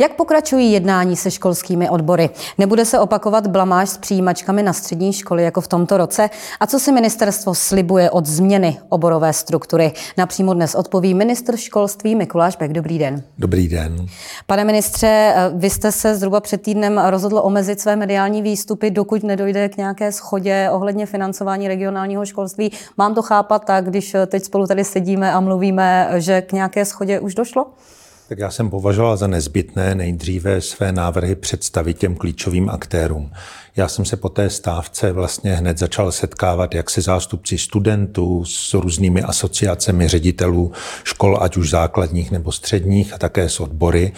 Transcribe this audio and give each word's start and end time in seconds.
Jak 0.00 0.14
pokračují 0.14 0.72
jednání 0.72 1.16
se 1.16 1.30
školskými 1.30 1.90
odbory? 1.90 2.30
Nebude 2.58 2.84
se 2.84 2.98
opakovat 2.98 3.46
blamáž 3.46 3.90
s 3.90 3.98
přijímačkami 3.98 4.62
na 4.62 4.72
střední 4.72 5.12
školy 5.12 5.42
jako 5.44 5.60
v 5.60 5.68
tomto 5.68 5.96
roce? 5.96 6.30
A 6.60 6.66
co 6.66 6.78
si 6.78 6.92
ministerstvo 6.92 7.54
slibuje 7.54 8.10
od 8.10 8.26
změny 8.26 8.78
oborové 8.88 9.32
struktury? 9.32 9.92
Napřímo 10.16 10.54
dnes 10.54 10.74
odpoví 10.74 11.14
ministr 11.14 11.56
školství 11.56 12.14
Mikuláš 12.14 12.56
Bek. 12.56 12.72
Dobrý 12.72 12.98
den. 12.98 13.22
Dobrý 13.38 13.68
den. 13.68 14.06
Pane 14.46 14.64
ministře, 14.64 15.34
vy 15.54 15.70
jste 15.70 15.92
se 15.92 16.14
zhruba 16.14 16.40
před 16.40 16.62
týdnem 16.62 16.98
rozhodl 16.98 17.40
omezit 17.44 17.80
své 17.80 17.96
mediální 17.96 18.42
výstupy, 18.42 18.90
dokud 18.90 19.22
nedojde 19.22 19.68
k 19.68 19.76
nějaké 19.76 20.12
schodě 20.12 20.68
ohledně 20.72 21.06
financování 21.06 21.68
regionálního 21.68 22.26
školství. 22.26 22.72
Mám 22.96 23.14
to 23.14 23.22
chápat 23.22 23.64
tak, 23.64 23.84
když 23.84 24.16
teď 24.26 24.44
spolu 24.44 24.66
tady 24.66 24.84
sedíme 24.84 25.32
a 25.32 25.40
mluvíme, 25.40 26.10
že 26.16 26.42
k 26.42 26.52
nějaké 26.52 26.84
schodě 26.84 27.20
už 27.20 27.34
došlo? 27.34 27.66
Tak 28.28 28.38
já 28.38 28.50
jsem 28.50 28.70
považoval 28.70 29.16
za 29.16 29.26
nezbytné 29.26 29.94
nejdříve 29.94 30.60
své 30.60 30.92
návrhy 30.92 31.34
představit 31.34 31.98
těm 31.98 32.14
klíčovým 32.14 32.70
aktérům. 32.70 33.30
Já 33.76 33.88
jsem 33.88 34.04
se 34.04 34.16
po 34.16 34.28
té 34.28 34.50
stávce 34.50 35.12
vlastně 35.12 35.54
hned 35.54 35.78
začal 35.78 36.12
setkávat 36.12 36.74
jak 36.74 36.90
se 36.90 37.00
zástupci 37.00 37.58
studentů, 37.58 38.44
s 38.44 38.74
různými 38.74 39.22
asociacemi 39.22 40.08
ředitelů 40.08 40.72
škol, 41.04 41.38
ať 41.40 41.56
už 41.56 41.70
základních 41.70 42.30
nebo 42.30 42.52
středních, 42.52 43.12
a 43.12 43.18
také 43.18 43.48
s 43.48 43.60
odbory. 43.60 44.12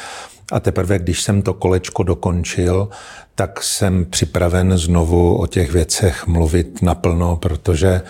A 0.52 0.60
teprve, 0.60 0.98
když 0.98 1.22
jsem 1.22 1.42
to 1.42 1.54
kolečko 1.54 2.02
dokončil, 2.02 2.88
tak 3.34 3.62
jsem 3.62 4.04
připraven 4.04 4.78
znovu 4.78 5.36
o 5.36 5.46
těch 5.46 5.72
věcech 5.72 6.26
mluvit 6.26 6.82
naplno, 6.82 7.36
protože 7.36 8.02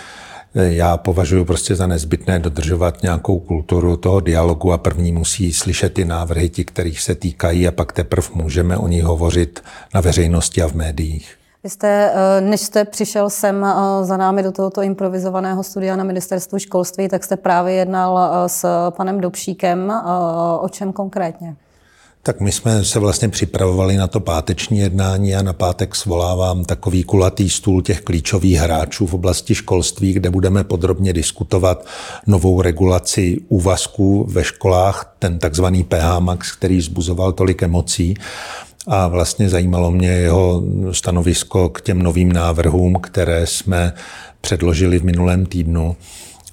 já 0.54 0.96
považuji 0.96 1.44
prostě 1.44 1.74
za 1.74 1.86
nezbytné 1.86 2.38
dodržovat 2.38 3.02
nějakou 3.02 3.38
kulturu 3.38 3.96
toho 3.96 4.20
dialogu 4.20 4.72
a 4.72 4.78
první 4.78 5.12
musí 5.12 5.52
slyšet 5.52 5.94
ty 5.94 6.04
návrhy, 6.04 6.48
ti, 6.48 6.64
kterých 6.64 7.00
se 7.00 7.14
týkají 7.14 7.68
a 7.68 7.72
pak 7.72 7.92
teprve 7.92 8.28
můžeme 8.34 8.76
o 8.76 8.88
nich 8.88 9.04
hovořit 9.04 9.62
na 9.94 10.00
veřejnosti 10.00 10.62
a 10.62 10.68
v 10.68 10.74
médiích. 10.74 11.36
Vy 11.64 11.70
jste, 11.70 12.12
eh, 12.14 12.40
než 12.40 12.60
jste 12.60 12.84
přišel 12.84 13.30
sem 13.30 13.64
eh, 13.64 14.04
za 14.04 14.16
námi 14.16 14.42
do 14.42 14.52
tohoto 14.52 14.82
improvizovaného 14.82 15.62
studia 15.62 15.96
na 15.96 16.04
ministerstvu 16.04 16.58
školství, 16.58 17.08
tak 17.08 17.24
jste 17.24 17.36
právě 17.36 17.74
jednal 17.74 18.18
eh, 18.18 18.48
s 18.48 18.90
panem 18.90 19.20
Dobšíkem. 19.20 19.92
O 20.60 20.68
čem 20.68 20.92
konkrétně? 20.92 21.56
Tak 22.22 22.40
my 22.40 22.52
jsme 22.52 22.84
se 22.84 22.98
vlastně 22.98 23.28
připravovali 23.28 23.96
na 23.96 24.06
to 24.06 24.20
páteční 24.20 24.78
jednání 24.78 25.34
a 25.34 25.42
na 25.42 25.52
pátek 25.52 25.96
svolávám 25.96 26.64
takový 26.64 27.04
kulatý 27.04 27.50
stůl 27.50 27.82
těch 27.82 28.00
klíčových 28.00 28.58
hráčů 28.58 29.06
v 29.06 29.14
oblasti 29.14 29.54
školství, 29.54 30.12
kde 30.12 30.30
budeme 30.30 30.64
podrobně 30.64 31.12
diskutovat 31.12 31.86
novou 32.26 32.62
regulaci 32.62 33.40
úvazků 33.48 34.26
ve 34.28 34.44
školách, 34.44 35.14
ten 35.18 35.38
takzvaný 35.38 35.84
PH 35.84 36.18
Max, 36.18 36.52
který 36.52 36.80
zbuzoval 36.80 37.32
tolik 37.32 37.62
emocí. 37.62 38.14
A 38.86 39.08
vlastně 39.08 39.48
zajímalo 39.48 39.90
mě 39.90 40.08
jeho 40.08 40.62
stanovisko 40.92 41.68
k 41.68 41.80
těm 41.80 42.02
novým 42.02 42.32
návrhům, 42.32 42.94
které 42.94 43.46
jsme 43.46 43.92
předložili 44.40 44.98
v 44.98 45.04
minulém 45.04 45.46
týdnu 45.46 45.96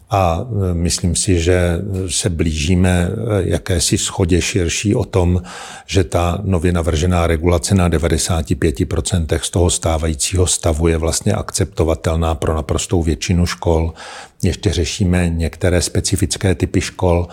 a 0.09 0.41
e, 0.41 0.73
myslím 0.73 1.15
si, 1.15 1.39
že 1.39 1.79
se 2.09 2.29
blížíme 2.29 3.09
e, 3.09 3.49
jakési 3.49 3.97
schodě 3.97 4.41
širší 4.41 4.95
o 4.95 5.05
tom, 5.05 5.41
že 5.85 6.03
ta 6.03 6.41
nově 6.43 6.71
navržená 6.73 7.27
regulace 7.27 7.75
na 7.75 7.89
95% 7.89 9.39
z 9.41 9.49
toho 9.49 9.69
stávajícího 9.69 10.47
stavu 10.47 10.87
je 10.87 10.97
vlastně 10.97 11.33
akceptovatelná 11.33 12.35
pro 12.35 12.55
naprostou 12.55 13.03
většinu 13.03 13.45
škol. 13.45 13.93
Ještě 14.43 14.73
řešíme 14.73 15.29
některé 15.29 15.81
specifické 15.81 16.55
typy 16.55 16.81
škol, 16.81 17.27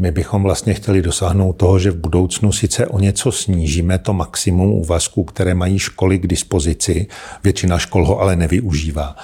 my 0.00 0.10
bychom 0.10 0.42
vlastně 0.42 0.74
chtěli 0.74 1.02
dosáhnout 1.02 1.52
toho, 1.52 1.78
že 1.78 1.90
v 1.90 1.96
budoucnu 1.96 2.52
sice 2.52 2.86
o 2.86 2.98
něco 2.98 3.32
snížíme 3.32 3.98
to 3.98 4.12
maximum 4.12 4.72
úvazků, 4.72 5.24
které 5.24 5.54
mají 5.54 5.78
školy 5.78 6.18
k 6.18 6.26
dispozici, 6.26 7.06
většina 7.44 7.78
škol 7.78 8.06
ho 8.06 8.20
ale 8.20 8.36
nevyužívá. 8.36 9.16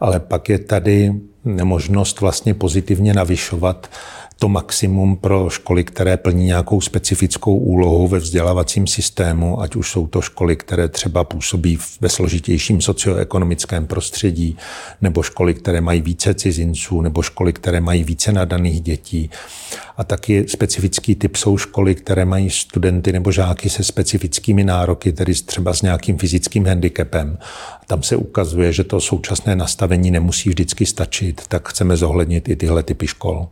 Ale 0.00 0.20
pak 0.20 0.48
je 0.48 0.58
tady 0.58 1.12
nemožnost 1.44 2.20
vlastně 2.20 2.54
pozitivně 2.54 3.14
navyšovat 3.14 3.90
to 4.40 4.48
maximum 4.48 5.16
pro 5.16 5.50
školy, 5.50 5.84
které 5.84 6.16
plní 6.16 6.44
nějakou 6.44 6.80
specifickou 6.80 7.56
úlohu 7.56 8.08
ve 8.08 8.18
vzdělávacím 8.18 8.86
systému, 8.86 9.60
ať 9.60 9.76
už 9.76 9.90
jsou 9.90 10.06
to 10.06 10.20
školy, 10.20 10.56
které 10.56 10.88
třeba 10.88 11.24
působí 11.24 11.78
ve 12.00 12.08
složitějším 12.08 12.80
socioekonomickém 12.80 13.86
prostředí, 13.86 14.56
nebo 15.00 15.22
školy, 15.22 15.54
které 15.54 15.80
mají 15.80 16.00
více 16.00 16.34
cizinců, 16.34 17.00
nebo 17.00 17.22
školy, 17.22 17.52
které 17.52 17.80
mají 17.80 18.04
více 18.04 18.32
nadaných 18.32 18.80
dětí. 18.80 19.30
A 19.96 20.04
taky 20.04 20.48
specifický 20.48 21.14
typ 21.14 21.36
jsou 21.36 21.58
školy, 21.58 21.94
které 21.94 22.24
mají 22.24 22.50
studenty 22.50 23.12
nebo 23.12 23.32
žáky 23.32 23.70
se 23.70 23.84
specifickými 23.84 24.64
nároky, 24.64 25.12
tedy 25.12 25.34
třeba 25.34 25.74
s 25.74 25.82
nějakým 25.82 26.18
fyzickým 26.18 26.66
handicapem. 26.66 27.38
Tam 27.86 28.02
se 28.02 28.16
ukazuje, 28.16 28.72
že 28.72 28.84
to 28.84 29.00
současné 29.00 29.56
nastavení 29.56 30.10
nemusí 30.10 30.48
vždycky 30.48 30.86
stačit, 30.86 31.42
tak 31.48 31.68
chceme 31.68 31.96
zohlednit 31.96 32.48
i 32.48 32.56
tyhle 32.56 32.82
typy 32.82 33.06
škol. 33.06 33.48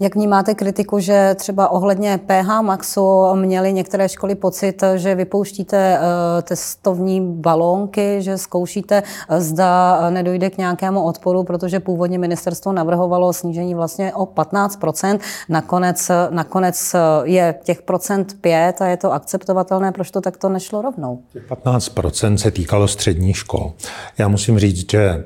Jak 0.00 0.14
vnímáte 0.14 0.54
kritiku, 0.54 0.98
že 0.98 1.34
třeba 1.38 1.68
ohledně 1.68 2.20
PH 2.26 2.60
Maxu 2.60 3.34
měly 3.34 3.72
některé 3.72 4.08
školy 4.08 4.34
pocit, 4.34 4.82
že 4.96 5.14
vypouštíte 5.14 5.98
eh, 5.98 6.42
testovní 6.42 7.20
balónky, 7.20 8.22
že 8.22 8.38
zkoušíte, 8.38 9.02
eh, 9.28 9.40
zda 9.40 10.00
nedojde 10.10 10.50
k 10.50 10.58
nějakému 10.58 11.02
odporu, 11.02 11.44
protože 11.44 11.80
původně 11.80 12.18
ministerstvo 12.18 12.72
navrhovalo 12.72 13.32
snížení 13.32 13.74
vlastně 13.74 14.14
o 14.14 14.26
15% 14.26 15.20
nakonec, 15.48 16.10
nakonec 16.30 16.96
je 17.24 17.54
těch 17.62 17.82
procent 17.82 18.36
5 18.40 18.82
a 18.82 18.86
je 18.86 18.96
to 18.96 19.12
akceptovatelné, 19.12 19.92
proč 19.92 20.10
to 20.10 20.20
takto 20.20 20.48
nešlo 20.48 20.82
rovnou? 20.82 21.20
15% 21.48 22.34
se 22.34 22.50
týkalo 22.50 22.88
středních 22.88 23.36
škol. 23.36 23.72
Já 24.18 24.28
musím 24.28 24.58
říct, 24.58 24.90
že 24.90 25.24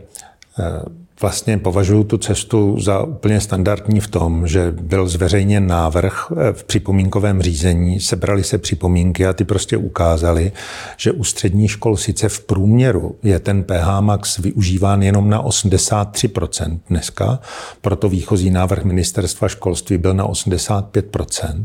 eh, 0.59 1.01
vlastně 1.23 1.59
považuji 1.59 2.05
tu 2.05 2.19
cestu 2.19 2.81
za 2.81 3.03
úplně 3.03 3.41
standardní 3.41 4.01
v 4.01 4.09
tom, 4.09 4.47
že 4.47 4.71
byl 4.71 5.09
zveřejněn 5.09 5.67
návrh 5.67 6.33
eh, 6.33 6.53
v 6.53 6.65
připomínkovém 6.65 7.43
řízení, 7.43 8.01
sebrali 8.01 8.45
se 8.45 8.59
připomínky 8.59 9.27
a 9.27 9.33
ty 9.33 9.45
prostě 9.45 9.77
ukázali, 9.77 10.53
že 10.97 11.13
u 11.13 11.25
středních 11.25 11.71
škol 11.71 11.97
sice 11.97 12.29
v 12.29 12.41
průměru 12.41 13.17
je 13.23 13.39
ten 13.39 13.65
PH 13.65 14.01
Max 14.01 14.39
využíván 14.39 15.03
jenom 15.03 15.31
na 15.31 15.43
83% 15.43 16.79
dneska, 16.89 17.39
proto 17.81 18.09
výchozí 18.09 18.51
návrh 18.51 18.85
ministerstva 18.85 19.49
školství 19.49 19.99
byl 19.99 20.15
na 20.15 20.27
85%, 20.27 21.65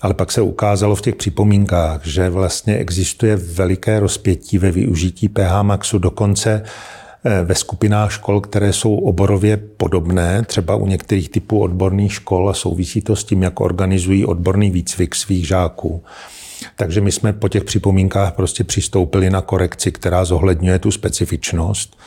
ale 0.00 0.14
pak 0.14 0.32
se 0.32 0.40
ukázalo 0.40 0.94
v 0.94 1.02
těch 1.02 1.14
připomínkách, 1.14 2.06
že 2.06 2.30
vlastně 2.30 2.76
existuje 2.76 3.36
veliké 3.36 4.00
rozpětí 4.00 4.58
ve 4.58 4.70
využití 4.70 5.28
PH 5.28 5.62
Maxu 5.62 5.98
dokonce 5.98 6.62
ve 7.24 7.54
skupinách 7.54 8.12
škol, 8.12 8.40
které 8.40 8.72
jsou 8.72 8.96
oborově 8.96 9.56
podobné, 9.56 10.42
třeba 10.42 10.76
u 10.76 10.86
některých 10.86 11.28
typů 11.28 11.60
odborných 11.60 12.12
škol 12.12 12.50
a 12.50 12.54
souvisí 12.54 13.02
to 13.02 13.16
s 13.16 13.24
tím, 13.24 13.42
jak 13.42 13.60
organizují 13.60 14.26
odborný 14.26 14.70
výcvik 14.70 15.14
svých 15.14 15.46
žáků. 15.46 16.02
Takže 16.76 17.00
my 17.00 17.12
jsme 17.12 17.32
po 17.32 17.48
těch 17.48 17.64
připomínkách 17.64 18.32
prostě 18.32 18.64
přistoupili 18.64 19.30
na 19.30 19.40
korekci, 19.40 19.92
která 19.92 20.24
zohledňuje 20.24 20.78
tu 20.78 20.90
specifičnost. 20.90 21.98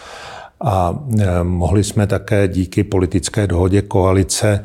A 0.61 0.99
eh, 1.19 1.43
mohli 1.43 1.83
jsme 1.83 2.07
také 2.07 2.47
díky 2.47 2.83
politické 2.83 3.47
dohodě 3.47 3.81
koalice 3.81 4.63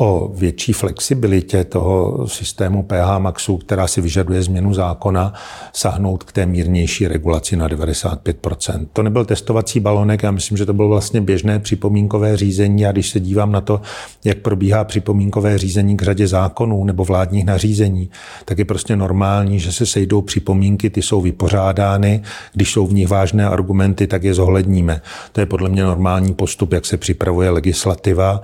o 0.00 0.30
větší 0.34 0.72
flexibilitě 0.72 1.64
toho 1.64 2.26
systému 2.28 2.82
PH 2.82 3.18
Maxu, 3.18 3.56
která 3.56 3.86
si 3.86 4.00
vyžaduje 4.00 4.42
změnu 4.42 4.74
zákona, 4.74 5.32
sahnout 5.72 6.24
k 6.24 6.32
té 6.32 6.46
mírnější 6.46 7.08
regulaci 7.08 7.56
na 7.56 7.68
95%. 7.68 8.86
To 8.92 9.02
nebyl 9.02 9.24
testovací 9.24 9.80
balonek, 9.80 10.22
já 10.22 10.30
myslím, 10.30 10.58
že 10.58 10.66
to 10.66 10.72
bylo 10.72 10.88
vlastně 10.88 11.20
běžné 11.20 11.58
připomínkové 11.58 12.36
řízení 12.36 12.86
a 12.86 12.92
když 12.92 13.10
se 13.10 13.20
dívám 13.20 13.52
na 13.52 13.60
to, 13.60 13.80
jak 14.24 14.38
probíhá 14.38 14.84
připomínkové 14.84 15.58
řízení 15.58 15.96
k 15.96 16.02
řadě 16.02 16.26
zákonů 16.26 16.84
nebo 16.84 17.04
vládních 17.04 17.44
nařízení, 17.44 18.10
tak 18.44 18.58
je 18.58 18.64
prostě 18.64 18.96
normální, 18.96 19.60
že 19.60 19.72
se 19.72 19.86
sejdou 19.86 20.22
připomínky, 20.22 20.90
ty 20.90 21.02
jsou 21.02 21.20
vypořádány, 21.20 22.22
když 22.52 22.72
jsou 22.72 22.86
v 22.86 22.94
nich 22.94 23.08
vážné 23.08 23.48
argumenty, 23.48 24.06
tak 24.06 24.24
je 24.24 24.34
zohledníme. 24.34 25.00
To 25.32 25.40
je 25.40 25.46
podle 25.46 25.68
mě 25.68 25.82
normální 25.82 26.34
postup, 26.34 26.72
jak 26.72 26.86
se 26.86 26.96
připravuje 26.96 27.50
legislativa. 27.50 28.42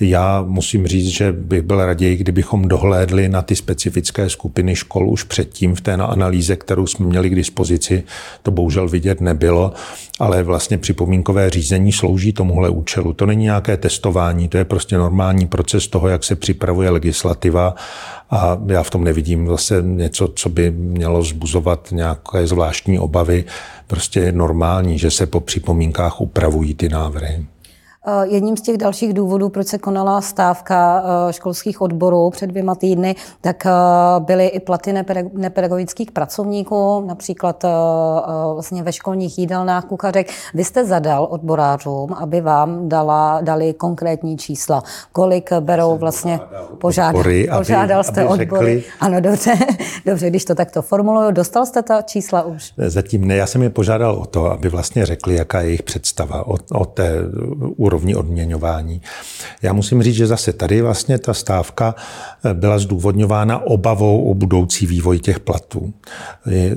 Já 0.00 0.42
musím 0.42 0.86
říct, 0.86 1.06
že 1.06 1.32
bych 1.32 1.62
byl 1.62 1.86
raději, 1.86 2.16
kdybychom 2.16 2.68
dohlédli 2.68 3.28
na 3.28 3.42
ty 3.42 3.56
specifické 3.56 4.30
skupiny 4.30 4.76
škol 4.76 5.10
už 5.10 5.22
předtím 5.22 5.74
v 5.74 5.80
té 5.80 5.92
analýze, 5.92 6.56
kterou 6.56 6.86
jsme 6.86 7.06
měli 7.06 7.30
k 7.30 7.34
dispozici. 7.34 8.02
To 8.42 8.50
bohužel 8.50 8.88
vidět 8.88 9.20
nebylo, 9.20 9.72
ale 10.18 10.42
vlastně 10.42 10.78
připomínkové 10.78 11.50
řízení 11.50 11.92
slouží 11.92 12.32
tomuhle 12.32 12.70
účelu. 12.70 13.12
To 13.12 13.26
není 13.26 13.44
nějaké 13.44 13.76
testování, 13.76 14.48
to 14.48 14.58
je 14.58 14.64
prostě 14.64 14.98
normální 14.98 15.46
proces 15.46 15.88
toho, 15.88 16.08
jak 16.08 16.24
se 16.24 16.36
připravuje 16.36 16.90
legislativa 16.90 17.74
a 18.30 18.58
já 18.66 18.82
v 18.82 18.90
tom 18.90 19.04
nevidím 19.04 19.48
zase 19.48 19.82
něco, 19.82 20.28
co 20.28 20.48
by 20.48 20.70
mělo 20.70 21.22
zbuzovat 21.22 21.88
nějaké 21.92 22.46
zvláštní 22.46 22.98
obavy. 22.98 23.44
Prostě 23.86 24.20
je 24.20 24.32
normální, 24.32 24.98
že 24.98 25.10
se 25.10 25.26
po 25.26 25.40
připomínkách 25.40 26.20
upravují 26.20 26.74
ty 26.74 26.88
návrhy. 26.88 27.46
Eh, 28.08 28.26
jedním 28.26 28.56
z 28.56 28.60
těch 28.60 28.76
dalších 28.76 29.14
důvodů, 29.14 29.48
proč 29.48 29.66
se 29.66 29.78
konala 29.78 30.20
stávka 30.20 31.04
eh, 31.04 31.32
školských 31.32 31.80
odborů 31.80 32.30
před 32.30 32.46
dvěma 32.46 32.74
týdny, 32.74 33.14
tak 33.40 33.66
eh, 33.66 33.70
byly 34.18 34.46
i 34.46 34.60
platy 34.60 34.94
nepedagogických 35.32 36.10
pracovníků, 36.10 37.04
například 37.06 37.64
vlastně 38.54 38.82
ve 38.82 38.92
školních 38.92 39.38
jídelnách 39.38 39.84
kuchařek. 39.84 40.30
Vy 40.54 40.64
jste 40.64 40.84
zadal 40.84 41.28
odborářům, 41.30 42.12
aby 42.12 42.40
vám 42.40 42.88
dala, 42.88 43.40
dali 43.40 43.72
konkrétní 43.72 44.38
čísla. 44.38 44.82
Kolik 45.12 45.52
berou 45.52 45.98
vlastně, 45.98 46.40
požádal, 46.78 47.16
odbory, 47.16 47.48
požádal 47.58 48.04
jste 48.04 48.20
aby 48.20 48.42
odbory. 48.42 48.74
Řekli... 48.74 48.92
Ano, 49.00 49.20
dobře, 49.20 49.52
dobře, 50.06 50.30
když 50.30 50.44
to 50.44 50.54
takto 50.54 50.82
formuluju, 50.82 51.30
dostal 51.30 51.66
jste 51.66 51.82
ta 51.82 52.02
čísla 52.02 52.42
už? 52.42 52.72
Zatím 52.76 53.24
ne, 53.24 53.36
já 53.36 53.46
jsem 53.46 53.62
je 53.62 53.70
požádal 53.70 54.14
o 54.14 54.26
to, 54.26 54.50
aby 54.50 54.68
vlastně 54.68 55.06
řekli, 55.06 55.34
jaká 55.34 55.60
je 55.60 55.66
jejich 55.66 55.82
představa 55.82 56.46
o, 56.46 56.56
o 56.72 56.84
té 56.84 57.12
úrovni 57.76 57.95
úrovni 57.96 58.14
odměňování. 58.14 59.00
Já 59.62 59.72
musím 59.72 60.02
říct, 60.02 60.14
že 60.14 60.26
zase 60.26 60.52
tady 60.52 60.82
vlastně 60.82 61.18
ta 61.18 61.34
stávka 61.34 61.94
eh, 62.44 62.54
byla 62.54 62.78
zdůvodňována 62.78 63.58
obavou 63.66 64.30
o 64.30 64.34
budoucí 64.34 64.86
vývoj 64.86 65.18
těch 65.18 65.40
platů. 65.40 65.92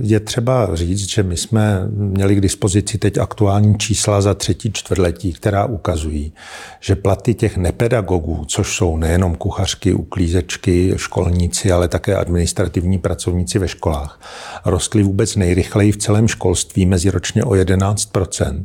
Je 0.01 0.19
třeba 0.19 0.75
říct, 0.75 1.09
že 1.09 1.23
my 1.23 1.37
jsme 1.37 1.87
měli 1.91 2.35
k 2.35 2.41
dispozici 2.41 2.97
teď 2.97 3.17
aktuální 3.17 3.77
čísla 3.77 4.21
za 4.21 4.33
třetí 4.33 4.71
čtvrtletí, 4.73 5.33
která 5.33 5.65
ukazují, 5.65 6.33
že 6.79 6.95
platy 6.95 7.33
těch 7.33 7.57
nepedagogů, 7.57 8.45
což 8.47 8.75
jsou 8.75 8.97
nejenom 8.97 9.35
kuchařky, 9.35 9.93
uklízečky, 9.93 10.93
školníci, 10.95 11.71
ale 11.71 11.87
také 11.87 12.15
administrativní 12.15 12.97
pracovníci 12.97 13.59
ve 13.59 13.67
školách, 13.67 14.19
rostly 14.65 15.03
vůbec 15.03 15.35
nejrychleji 15.35 15.91
v 15.91 15.97
celém 15.97 16.27
školství 16.27 16.85
meziročně 16.85 17.43
o 17.43 17.49
11% 17.49 18.63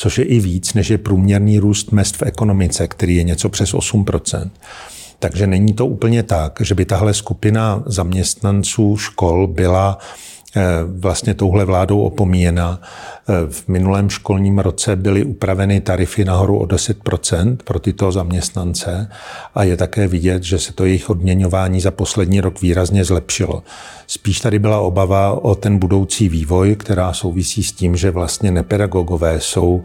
což 0.00 0.18
je 0.18 0.24
i 0.24 0.40
víc, 0.40 0.74
než 0.74 0.90
je 0.90 0.98
průměrný 0.98 1.58
růst 1.58 1.89
mest 1.92 2.16
v 2.16 2.22
ekonomice, 2.22 2.88
který 2.88 3.16
je 3.16 3.22
něco 3.22 3.48
přes 3.48 3.74
8% 3.74 4.50
takže 5.20 5.46
není 5.46 5.72
to 5.72 5.86
úplně 5.86 6.22
tak, 6.22 6.58
že 6.60 6.74
by 6.74 6.84
tahle 6.84 7.14
skupina 7.14 7.82
zaměstnanců 7.86 8.96
škol 8.96 9.46
byla 9.46 9.98
eh, 10.56 10.62
vlastně 10.98 11.34
touhle 11.34 11.64
vládou 11.64 12.00
opomíjena. 12.00 12.80
Eh, 12.82 13.32
v 13.50 13.68
minulém 13.68 14.10
školním 14.10 14.58
roce 14.58 14.96
byly 14.96 15.24
upraveny 15.24 15.80
tarify 15.80 16.24
nahoru 16.24 16.58
o 16.58 16.66
10% 16.66 17.56
pro 17.64 17.78
tyto 17.78 18.12
zaměstnance 18.12 19.10
a 19.54 19.64
je 19.64 19.76
také 19.76 20.06
vidět, 20.06 20.42
že 20.42 20.58
se 20.58 20.72
to 20.72 20.84
jejich 20.84 21.10
odměňování 21.10 21.80
za 21.80 21.90
poslední 21.90 22.40
rok 22.40 22.60
výrazně 22.60 23.04
zlepšilo. 23.04 23.62
Spíš 24.06 24.40
tady 24.40 24.58
byla 24.58 24.80
obava 24.80 25.44
o 25.44 25.54
ten 25.54 25.78
budoucí 25.78 26.28
vývoj, 26.28 26.76
která 26.76 27.12
souvisí 27.12 27.62
s 27.62 27.72
tím, 27.72 27.96
že 27.96 28.10
vlastně 28.10 28.50
nepedagogové 28.50 29.40
jsou 29.40 29.82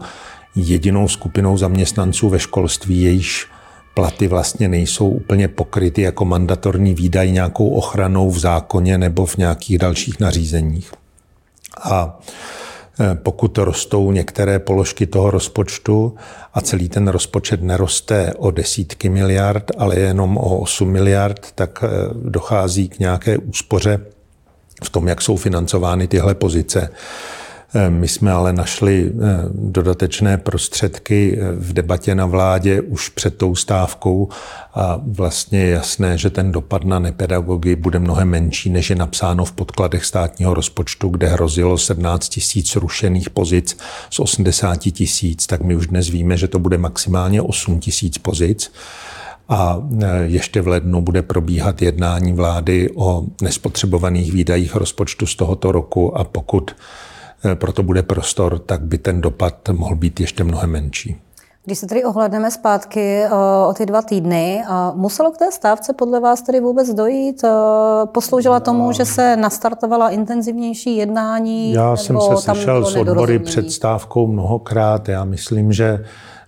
jedinou 0.56 1.08
skupinou 1.08 1.56
zaměstnanců 1.56 2.28
ve 2.28 2.38
školství, 2.38 3.02
jejíž 3.02 3.46
platy 3.94 4.28
vlastně 4.28 4.68
nejsou 4.68 5.08
úplně 5.08 5.48
pokryty 5.48 6.02
jako 6.02 6.24
mandatorní 6.24 6.94
výdaj 6.94 7.30
nějakou 7.30 7.68
ochranou 7.68 8.30
v 8.30 8.38
zákoně 8.38 8.98
nebo 8.98 9.26
v 9.26 9.36
nějakých 9.36 9.78
dalších 9.78 10.20
nařízeních. 10.20 10.92
A 11.82 12.20
e, 13.00 13.14
pokud 13.14 13.58
rostou 13.58 14.12
některé 14.12 14.58
položky 14.58 15.06
toho 15.06 15.30
rozpočtu 15.30 16.14
a 16.54 16.60
celý 16.60 16.88
ten 16.88 17.08
rozpočet 17.08 17.62
neroste 17.62 18.34
o 18.34 18.50
desítky 18.50 19.08
miliard, 19.08 19.70
ale 19.78 19.98
jenom 19.98 20.36
o 20.36 20.58
8 20.58 20.88
miliard, 20.88 21.52
tak 21.54 21.84
e, 21.84 21.88
dochází 22.12 22.88
k 22.88 22.98
nějaké 22.98 23.38
úspoře 23.38 24.00
v 24.84 24.90
tom, 24.90 25.08
jak 25.08 25.22
jsou 25.22 25.36
financovány 25.36 26.08
tyhle 26.08 26.34
pozice. 26.34 26.90
Eh, 27.74 27.90
my 27.90 28.08
jsme 28.08 28.32
ale 28.32 28.52
našli 28.52 29.12
eh, 29.12 29.12
dodatečné 29.54 30.38
prostředky 30.38 31.38
eh, 31.40 31.52
v 31.52 31.72
debatě 31.72 32.14
na 32.14 32.26
vládě 32.26 32.80
už 32.80 33.08
před 33.08 33.36
tou 33.36 33.54
stávkou 33.54 34.28
a 34.74 35.00
vlastně 35.06 35.58
je 35.58 35.70
jasné, 35.70 36.18
že 36.18 36.30
ten 36.30 36.52
dopad 36.52 36.84
na 36.84 36.98
nepedagogy 36.98 37.76
bude 37.76 37.98
mnohem 37.98 38.28
menší, 38.28 38.70
než 38.70 38.90
je 38.90 38.96
napsáno 38.96 39.44
v 39.44 39.52
podkladech 39.52 40.04
státního 40.04 40.54
rozpočtu, 40.54 41.08
kde 41.08 41.28
hrozilo 41.28 41.78
17 41.78 42.28
tisíc 42.28 42.76
rušených 42.76 43.30
pozic 43.30 43.76
z 44.10 44.20
80 44.20 44.76
tisíc, 44.76 45.46
tak 45.46 45.60
my 45.62 45.76
už 45.76 45.86
dnes 45.86 46.08
víme, 46.08 46.36
že 46.36 46.48
to 46.48 46.58
bude 46.58 46.78
maximálně 46.78 47.42
8 47.42 47.80
tisíc 47.80 48.18
pozic. 48.18 48.72
A 49.48 49.82
ještě 50.22 50.60
v 50.60 50.68
lednu 50.68 51.02
bude 51.02 51.22
probíhat 51.22 51.82
jednání 51.82 52.32
vlády 52.32 52.90
o 52.94 53.24
nespotřebovaných 53.42 54.32
výdajích 54.32 54.74
rozpočtu 54.74 55.26
z 55.26 55.36
tohoto 55.36 55.72
roku 55.72 56.18
a 56.18 56.24
pokud 56.24 56.70
proto 57.54 57.82
bude 57.82 58.02
prostor, 58.02 58.58
tak 58.58 58.80
by 58.82 58.98
ten 58.98 59.20
dopad 59.20 59.68
mohl 59.72 59.96
být 59.96 60.20
ještě 60.20 60.44
mnohem 60.44 60.70
menší. 60.70 61.16
Když 61.64 61.78
se 61.78 61.86
tedy 61.86 62.04
ohledneme 62.04 62.50
zpátky 62.50 63.22
eh, 63.22 63.30
o 63.68 63.72
ty 63.76 63.86
dva 63.86 64.02
týdny, 64.02 64.62
muselo 64.94 65.30
k 65.30 65.38
té 65.38 65.52
stávce 65.52 65.92
podle 65.92 66.20
vás 66.20 66.42
tedy 66.42 66.60
vůbec 66.60 66.94
dojít? 66.94 67.44
Eh, 67.44 67.50
posloužila 68.06 68.60
tomu, 68.60 68.92
že 68.92 69.04
se 69.04 69.36
nastartovala 69.36 70.10
intenzivnější 70.10 70.96
jednání? 70.96 71.72
Já 71.72 71.96
jsem 71.96 72.20
se 72.20 72.36
sešel 72.36 72.84
s 72.84 72.96
odbory 72.96 73.38
před 73.38 73.70
stávkou 73.70 74.26
mnohokrát. 74.26 75.08
Já 75.08 75.24
myslím, 75.24 75.72
že 75.72 76.04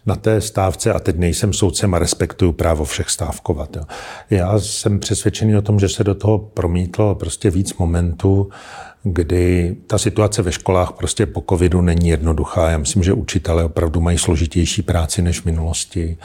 na 0.08 0.16
té 0.16 0.40
stávce, 0.40 0.92
a 0.92 0.98
teď 0.98 1.16
nejsem 1.16 1.52
soudcem 1.52 1.94
a 1.94 1.98
respektuju 1.98 2.52
právo 2.52 2.84
všech 2.84 3.10
stávkovat. 3.10 3.76
Jo. 3.76 3.82
Já 4.30 4.58
jsem 4.58 4.98
přesvědčený 4.98 5.56
o 5.56 5.62
tom, 5.62 5.80
že 5.80 5.88
se 5.88 6.04
do 6.04 6.14
toho 6.14 6.38
promítlo 6.38 7.14
prostě 7.14 7.50
víc 7.50 7.74
momentů, 7.74 8.50
kdy 9.02 9.76
ta 9.86 9.98
situace 9.98 10.42
ve 10.42 10.52
školách 10.52 10.92
prostě 10.92 11.26
po 11.26 11.44
covidu 11.48 11.80
není 11.80 12.08
jednoduchá. 12.08 12.70
Já 12.70 12.78
myslím, 12.78 13.02
že 13.02 13.12
učitelé 13.12 13.64
opravdu 13.64 14.00
mají 14.00 14.18
složitější 14.18 14.82
práci 14.82 15.22
než 15.22 15.40
v 15.40 15.44
minulosti. 15.44 16.16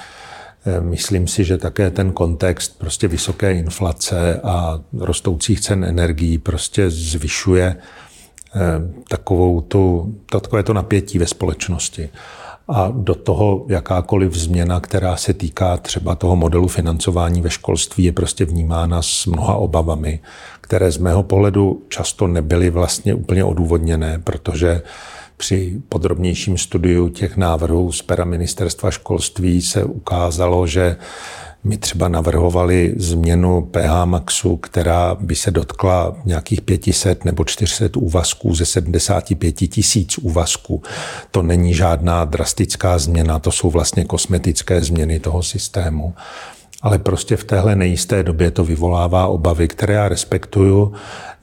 Eh, 0.65 0.81
myslím 0.81 1.27
si, 1.27 1.43
že 1.43 1.57
také 1.57 1.91
ten 1.91 2.11
kontext 2.11 2.79
prostě 2.79 3.07
vysoké 3.07 3.53
inflace 3.53 4.41
a 4.43 4.79
rostoucích 4.93 5.61
cen 5.61 5.85
energií 5.85 6.37
prostě 6.37 6.89
zvyšuje 6.89 7.75
eh, 7.75 8.59
takovou 9.07 9.61
tu, 9.61 10.15
takové 10.29 10.63
to 10.63 10.73
napětí 10.73 11.19
ve 11.19 11.27
společnosti. 11.27 12.09
A 12.67 12.91
do 12.91 13.15
toho 13.15 13.65
jakákoliv 13.67 14.33
změna, 14.33 14.79
která 14.79 15.15
se 15.17 15.33
týká 15.33 15.77
třeba 15.77 16.15
toho 16.15 16.35
modelu 16.35 16.67
financování 16.67 17.41
ve 17.41 17.49
školství, 17.49 18.03
je 18.03 18.11
prostě 18.11 18.45
vnímána 18.45 19.01
s 19.01 19.25
mnoha 19.25 19.55
obavami 19.55 20.19
které 20.63 20.91
z 20.91 20.97
mého 20.97 21.23
pohledu 21.23 21.81
často 21.89 22.27
nebyly 22.27 22.69
vlastně 22.69 23.13
úplně 23.13 23.43
odůvodněné, 23.43 24.19
protože 24.23 24.81
při 25.37 25.81
podrobnějším 25.89 26.57
studiu 26.57 27.09
těch 27.09 27.37
návrhů 27.37 27.91
z 27.91 28.01
pera 28.01 28.25
ministerstva 28.25 28.91
školství 28.91 29.61
se 29.61 29.83
ukázalo, 29.83 30.67
že 30.67 30.97
my 31.63 31.77
třeba 31.77 32.07
navrhovali 32.07 32.93
změnu 32.97 33.61
PH 33.61 34.05
Maxu, 34.05 34.57
která 34.57 35.15
by 35.19 35.35
se 35.35 35.51
dotkla 35.51 36.15
nějakých 36.25 36.61
500 36.61 37.25
nebo 37.25 37.45
400 37.45 37.85
úvazků 37.97 38.55
ze 38.55 38.65
75 38.65 39.51
tisíc 39.51 40.17
úvazků. 40.17 40.83
To 41.31 41.41
není 41.41 41.73
žádná 41.73 42.25
drastická 42.25 42.97
změna, 42.97 43.39
to 43.39 43.51
jsou 43.51 43.69
vlastně 43.69 44.05
kosmetické 44.05 44.81
změny 44.81 45.19
toho 45.19 45.43
systému 45.43 46.13
ale 46.83 46.99
prostě 46.99 47.35
v 47.35 47.43
téhle 47.43 47.75
nejisté 47.75 48.23
době 48.23 48.51
to 48.51 48.63
vyvolává 48.63 49.27
obavy, 49.27 49.67
které 49.67 49.93
já 49.93 50.07
respektuju. 50.09 50.93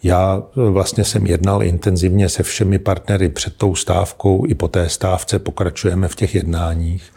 Já 0.02 0.42
vlastně 0.54 1.04
jsem 1.04 1.26
jednal 1.26 1.62
intenzivně 1.62 2.28
se 2.28 2.42
všemi 2.42 2.78
partnery 2.78 3.28
před 3.28 3.56
tou 3.56 3.74
stávkou, 3.74 4.46
i 4.46 4.54
po 4.54 4.68
té 4.68 4.88
stávce 4.88 5.38
pokračujeme 5.38 6.08
v 6.08 6.16
těch 6.16 6.34
jednáních. 6.34 7.12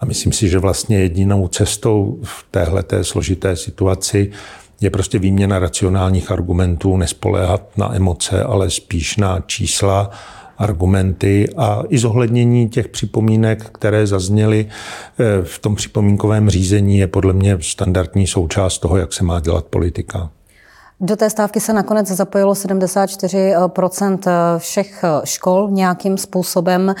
A 0.00 0.06
myslím 0.06 0.32
si, 0.32 0.48
že 0.48 0.58
vlastně 0.58 0.98
jedinou 0.98 1.48
cestou 1.48 2.18
v 2.22 2.46
téhle 2.50 2.84
složité 3.02 3.56
situaci 3.56 4.30
je 4.80 4.90
prostě 4.90 5.18
výměna 5.18 5.58
racionálních 5.58 6.30
argumentů, 6.30 6.96
nespoléhat 6.96 7.62
na 7.76 7.94
emoce, 7.96 8.44
ale 8.44 8.70
spíš 8.70 9.16
na 9.16 9.40
čísla 9.46 10.10
argumenty 10.58 11.48
a 11.56 11.82
i 11.88 11.98
zohlednění 11.98 12.68
těch 12.68 12.88
připomínek, 12.88 13.70
které 13.72 14.06
zazněly 14.06 14.66
eh, 14.68 15.24
v 15.42 15.58
tom 15.58 15.74
připomínkovém 15.74 16.50
řízení, 16.50 16.98
je 16.98 17.06
podle 17.06 17.32
mě 17.32 17.58
standardní 17.60 18.26
součást 18.26 18.78
toho, 18.78 18.96
jak 18.96 19.12
se 19.12 19.24
má 19.24 19.40
dělat 19.40 19.64
politika. 19.64 20.30
Do 21.00 21.16
té 21.16 21.30
stávky 21.30 21.60
se 21.60 21.72
nakonec 21.72 22.06
zapojilo 22.06 22.52
74% 22.52 24.18
všech 24.58 25.04
škol 25.24 25.68
nějakým 25.70 26.18
způsobem. 26.18 26.94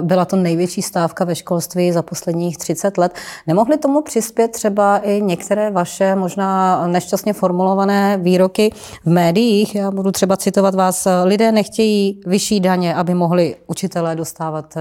Byla 0.00 0.24
to 0.24 0.36
největší 0.36 0.82
stávka 0.82 1.24
ve 1.24 1.34
školství 1.34 1.92
za 1.92 2.02
posledních 2.02 2.58
30 2.58 2.98
let. 2.98 3.14
Nemohly 3.46 3.78
tomu 3.78 4.02
přispět 4.02 4.48
třeba 4.48 4.98
i 4.98 5.22
některé 5.22 5.70
vaše 5.70 6.14
možná 6.14 6.86
nešťastně 6.86 7.32
formulované 7.32 8.18
výroky 8.22 8.70
v 9.04 9.10
médiích? 9.10 9.74
Já 9.74 9.90
budu 9.90 10.12
třeba 10.12 10.36
citovat 10.36 10.74
vás. 10.74 11.08
Lidé 11.24 11.52
nechtějí 11.52 12.20
vyšší 12.26 12.60
daně, 12.60 12.94
aby 12.94 13.14
mohli 13.14 13.56
učitelé 13.66 14.16
dostávat 14.16 14.76
eh, 14.76 14.80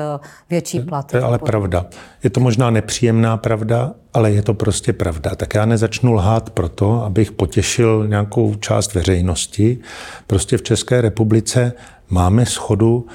větší 0.49 0.79
platy. 0.79 1.11
To 1.11 1.17
je 1.17 1.23
ale 1.23 1.39
pravda. 1.39 1.85
Je 2.23 2.29
to 2.29 2.39
možná 2.39 2.69
nepříjemná 2.69 3.37
pravda, 3.37 3.93
ale 4.17 4.31
je 4.31 4.41
to 4.41 4.53
prostě 4.53 4.93
pravda. 4.93 5.35
Tak 5.35 5.55
já 5.55 5.65
nezačnu 5.65 6.13
lhát 6.13 6.49
proto, 6.49 7.03
abych 7.03 7.31
potěšil 7.31 8.07
nějakou 8.07 8.55
část 8.55 8.93
veřejnosti. 8.93 9.77
Prostě 10.27 10.57
v 10.57 10.61
České 10.61 11.01
republice 11.01 11.73
máme 12.09 12.45
schodu 12.45 13.07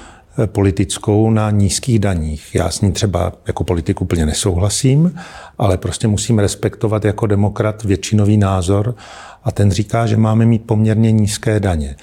eh, 0.43 0.47
politickou 0.47 1.29
na 1.29 1.51
nízkých 1.51 1.99
daních. 1.99 2.55
Já 2.55 2.69
s 2.69 2.81
ní 2.81 2.91
třeba 2.91 3.33
jako 3.47 3.63
politik 3.63 4.01
úplně 4.01 4.25
nesouhlasím, 4.25 5.15
ale 5.57 5.77
prostě 5.77 6.07
musím 6.07 6.39
respektovat 6.39 7.05
jako 7.05 7.27
demokrat 7.27 7.83
většinový 7.83 8.37
názor 8.37 8.95
a 9.43 9.51
ten 9.51 9.71
říká, 9.71 10.07
že 10.07 10.17
máme 10.17 10.45
mít 10.45 10.65
poměrně 10.65 11.11
nízké 11.11 11.59
daně. 11.59 11.95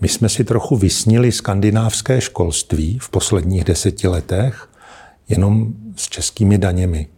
My 0.00 0.08
jsme 0.08 0.28
si 0.28 0.44
trochu 0.44 0.76
vysnili 0.76 1.32
skandinávské 1.32 2.20
školství 2.20 2.98
v 3.02 3.08
posledních 3.08 3.64
deseti 3.64 4.08
letech 4.08 4.68
jenom 5.28 5.72
s 5.96 6.08
českými 6.08 6.58
daněmi. 6.58 7.08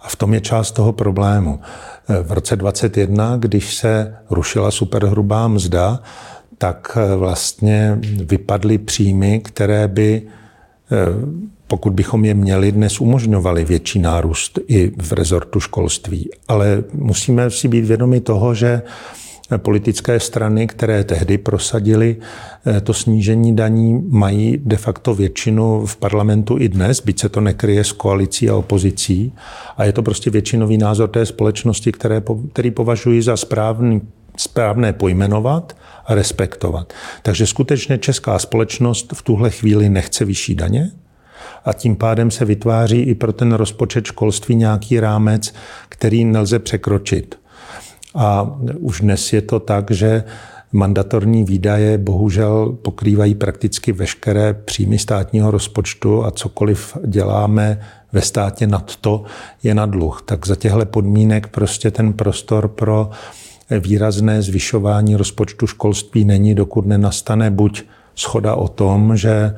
A 0.00 0.08
v 0.08 0.16
tom 0.16 0.34
je 0.34 0.40
část 0.40 0.72
toho 0.72 0.92
problému. 0.92 1.60
V 2.22 2.32
roce 2.32 2.56
2021, 2.56 3.36
když 3.36 3.74
se 3.74 4.16
rušila 4.30 4.70
superhrubá 4.70 5.48
mzda, 5.48 6.00
tak 6.58 6.98
vlastně 7.16 7.98
vypadly 8.02 8.78
příjmy, 8.78 9.40
které 9.40 9.88
by, 9.88 10.22
pokud 11.66 11.92
bychom 11.92 12.24
je 12.24 12.34
měli, 12.34 12.72
dnes 12.72 13.00
umožňovaly 13.00 13.64
větší 13.64 13.98
nárůst 13.98 14.58
i 14.68 14.92
v 14.96 15.12
rezortu 15.12 15.60
školství. 15.60 16.30
Ale 16.48 16.84
musíme 16.92 17.50
si 17.50 17.68
být 17.68 17.84
vědomi 17.84 18.20
toho, 18.20 18.54
že 18.54 18.82
politické 19.56 20.20
strany, 20.20 20.66
které 20.66 21.04
tehdy 21.04 21.38
prosadili 21.38 22.16
eh, 22.66 22.80
to 22.80 22.94
snížení 22.94 23.56
daní, 23.56 24.02
mají 24.08 24.58
de 24.64 24.76
facto 24.76 25.14
většinu 25.14 25.86
v 25.86 25.96
parlamentu 25.96 26.56
i 26.60 26.68
dnes, 26.68 27.00
byť 27.00 27.20
se 27.20 27.28
to 27.28 27.40
nekryje 27.40 27.84
s 27.84 27.92
koalicí 27.92 28.50
a 28.50 28.56
opozicí. 28.56 29.32
A 29.76 29.84
je 29.84 29.92
to 29.92 30.02
prostě 30.02 30.30
většinový 30.30 30.78
názor 30.78 31.08
té 31.08 31.26
společnosti, 31.26 31.92
které, 31.92 32.22
který 32.52 32.70
považuji 32.70 33.22
za 33.22 33.36
správný, 33.36 34.02
správné 34.36 34.92
pojmenovat 34.92 35.76
a 36.06 36.14
respektovat. 36.14 36.92
Takže 37.22 37.46
skutečně 37.46 37.98
česká 37.98 38.38
společnost 38.38 39.12
v 39.14 39.22
tuhle 39.22 39.50
chvíli 39.50 39.88
nechce 39.88 40.24
vyšší 40.24 40.54
daně, 40.54 40.90
a 41.64 41.72
tím 41.72 41.96
pádem 41.96 42.30
se 42.30 42.44
vytváří 42.44 43.00
i 43.00 43.14
pro 43.14 43.32
ten 43.32 43.52
rozpočet 43.52 44.04
školství 44.04 44.54
nějaký 44.54 45.00
rámec, 45.00 45.54
který 45.88 46.24
nelze 46.24 46.58
překročit. 46.58 47.38
A 48.16 48.56
už 48.78 49.00
dnes 49.00 49.32
je 49.32 49.42
to 49.42 49.60
tak, 49.60 49.90
že 49.90 50.24
mandatorní 50.72 51.44
výdaje 51.44 51.98
bohužel 51.98 52.78
pokrývají 52.82 53.34
prakticky 53.34 53.92
veškeré 53.92 54.54
příjmy 54.54 54.98
státního 54.98 55.50
rozpočtu 55.50 56.24
a 56.24 56.30
cokoliv 56.30 56.96
děláme 57.06 57.80
ve 58.12 58.22
státě 58.22 58.66
nad 58.66 58.96
to, 58.96 59.24
je 59.62 59.74
na 59.74 59.86
dluh. 59.86 60.22
Tak 60.24 60.46
za 60.46 60.56
těchto 60.56 60.86
podmínek 60.86 61.48
prostě 61.48 61.90
ten 61.90 62.12
prostor 62.12 62.68
pro 62.68 63.10
výrazné 63.80 64.42
zvyšování 64.42 65.16
rozpočtu 65.16 65.66
školství 65.66 66.24
není, 66.24 66.54
dokud 66.54 66.86
nenastane 66.86 67.50
buď 67.50 67.82
schoda 68.14 68.54
o 68.54 68.68
tom, 68.68 69.16
že 69.16 69.56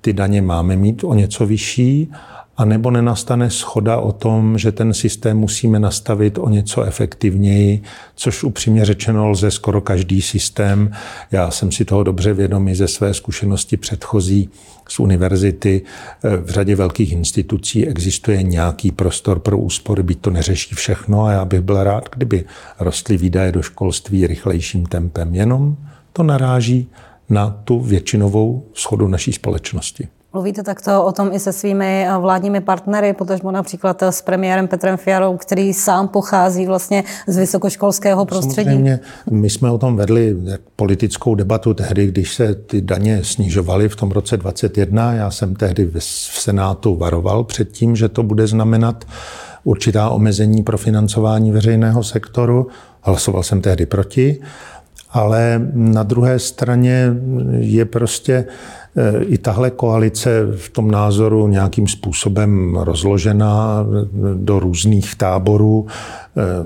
ty 0.00 0.12
daně 0.12 0.42
máme 0.42 0.76
mít 0.76 1.04
o 1.04 1.14
něco 1.14 1.46
vyšší, 1.46 2.12
a 2.60 2.64
nebo 2.64 2.90
nenastane 2.90 3.50
schoda 3.50 3.96
o 3.96 4.12
tom, 4.12 4.58
že 4.58 4.72
ten 4.72 4.94
systém 4.94 5.36
musíme 5.36 5.80
nastavit 5.80 6.38
o 6.38 6.48
něco 6.48 6.82
efektivněji, 6.82 7.82
což 8.14 8.44
upřímně 8.44 8.84
řečeno 8.84 9.30
lze 9.30 9.50
skoro 9.50 9.80
každý 9.80 10.22
systém. 10.22 10.92
Já 11.32 11.50
jsem 11.50 11.72
si 11.72 11.84
toho 11.84 12.02
dobře 12.02 12.34
vědomý 12.34 12.74
ze 12.74 12.88
své 12.88 13.14
zkušenosti 13.14 13.76
předchozí 13.76 14.48
z 14.88 15.00
univerzity. 15.00 15.82
V 16.22 16.50
řadě 16.50 16.76
velkých 16.76 17.12
institucí 17.12 17.86
existuje 17.86 18.42
nějaký 18.42 18.90
prostor 18.92 19.38
pro 19.38 19.58
úspory, 19.58 20.02
byť 20.02 20.20
to 20.20 20.30
neřeší 20.30 20.74
všechno 20.74 21.24
a 21.24 21.32
já 21.32 21.44
bych 21.44 21.60
byl 21.60 21.82
rád, 21.82 22.08
kdyby 22.16 22.44
rostly 22.80 23.16
výdaje 23.16 23.52
do 23.52 23.62
školství 23.62 24.26
rychlejším 24.26 24.86
tempem. 24.86 25.34
Jenom 25.34 25.76
to 26.12 26.22
naráží 26.22 26.88
na 27.28 27.50
tu 27.64 27.80
většinovou 27.80 28.66
schodu 28.74 29.08
naší 29.08 29.32
společnosti. 29.32 30.08
Mluvíte 30.32 30.62
takto 30.62 31.04
o 31.04 31.12
tom 31.12 31.32
i 31.32 31.38
se 31.38 31.52
svými 31.52 32.06
eh, 32.08 32.18
vládními 32.18 32.60
partnery, 32.60 33.12
potažmo 33.12 33.50
například 33.50 34.02
eh, 34.02 34.12
s 34.12 34.22
premiérem 34.22 34.68
Petrem 34.68 34.96
Fialou, 34.96 35.36
který 35.36 35.74
sám 35.74 36.08
pochází 36.08 36.66
vlastně 36.66 37.04
z 37.26 37.36
vysokoškolského 37.36 38.24
prostředí? 38.24 38.70
Samozřejmě, 38.70 39.00
my 39.30 39.50
jsme 39.50 39.70
o 39.70 39.78
tom 39.78 39.96
vedli 39.96 40.36
politickou 40.76 41.34
debatu 41.34 41.74
tehdy, 41.74 42.06
když 42.06 42.34
se 42.34 42.54
ty 42.54 42.80
daně 42.80 43.24
snižovaly 43.24 43.88
v 43.88 43.96
tom 43.96 44.10
roce 44.10 44.36
2021. 44.36 45.12
Já 45.12 45.30
jsem 45.30 45.56
tehdy 45.56 45.90
v 45.98 46.02
Senátu 46.40 46.96
varoval 46.96 47.44
před 47.44 47.72
tím, 47.72 47.96
že 47.96 48.08
to 48.08 48.22
bude 48.22 48.46
znamenat 48.46 49.04
určitá 49.64 50.10
omezení 50.10 50.62
pro 50.62 50.78
financování 50.78 51.52
veřejného 51.52 52.04
sektoru. 52.04 52.66
Hlasoval 53.02 53.42
jsem 53.42 53.60
tehdy 53.60 53.86
proti, 53.86 54.40
ale 55.12 55.68
na 55.72 56.02
druhé 56.02 56.38
straně 56.38 57.12
je 57.58 57.84
prostě 57.84 58.44
i 59.20 59.38
tahle 59.38 59.70
koalice 59.70 60.46
v 60.56 60.68
tom 60.68 60.90
názoru 60.90 61.48
nějakým 61.48 61.88
způsobem 61.88 62.76
rozložená 62.76 63.86
do 64.34 64.58
různých 64.58 65.14
táborů. 65.14 65.86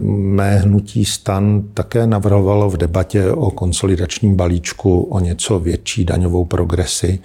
Mé 0.09 0.57
hnutí 0.57 1.05
stan 1.05 1.63
také 1.75 2.07
navrhovalo 2.07 2.71
v 2.71 2.77
debatě 2.77 3.31
o 3.31 3.51
konsolidačním 3.51 4.37
balíčku 4.37 5.01
o 5.01 5.21
něco 5.21 5.59
větší 5.59 6.05
daňovou 6.05 6.45
progresi. 6.45 7.19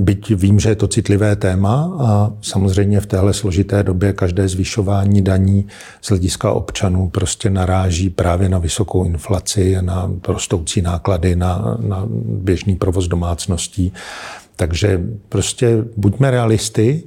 Byť 0.00 0.34
vím, 0.34 0.60
že 0.60 0.68
je 0.68 0.76
to 0.76 0.88
citlivé 0.88 1.36
téma 1.36 1.96
a 2.00 2.32
samozřejmě 2.40 3.00
v 3.00 3.06
téhle 3.06 3.34
složité 3.34 3.82
době 3.82 4.12
každé 4.12 4.48
zvyšování 4.48 5.22
daní 5.22 5.66
z 6.00 6.08
hlediska 6.08 6.52
občanů 6.52 7.08
prostě 7.08 7.50
naráží 7.50 8.10
právě 8.10 8.48
na 8.48 8.58
vysokou 8.58 9.04
inflaci, 9.04 9.76
na 9.80 10.10
rostoucí 10.28 10.82
náklady 10.82 11.36
na, 11.36 11.76
na 11.80 12.04
běžný 12.24 12.76
provoz 12.76 13.08
domácností. 13.08 13.92
Takže 14.56 15.00
prostě 15.28 15.84
buďme 15.96 16.30
realisty. 16.30 17.02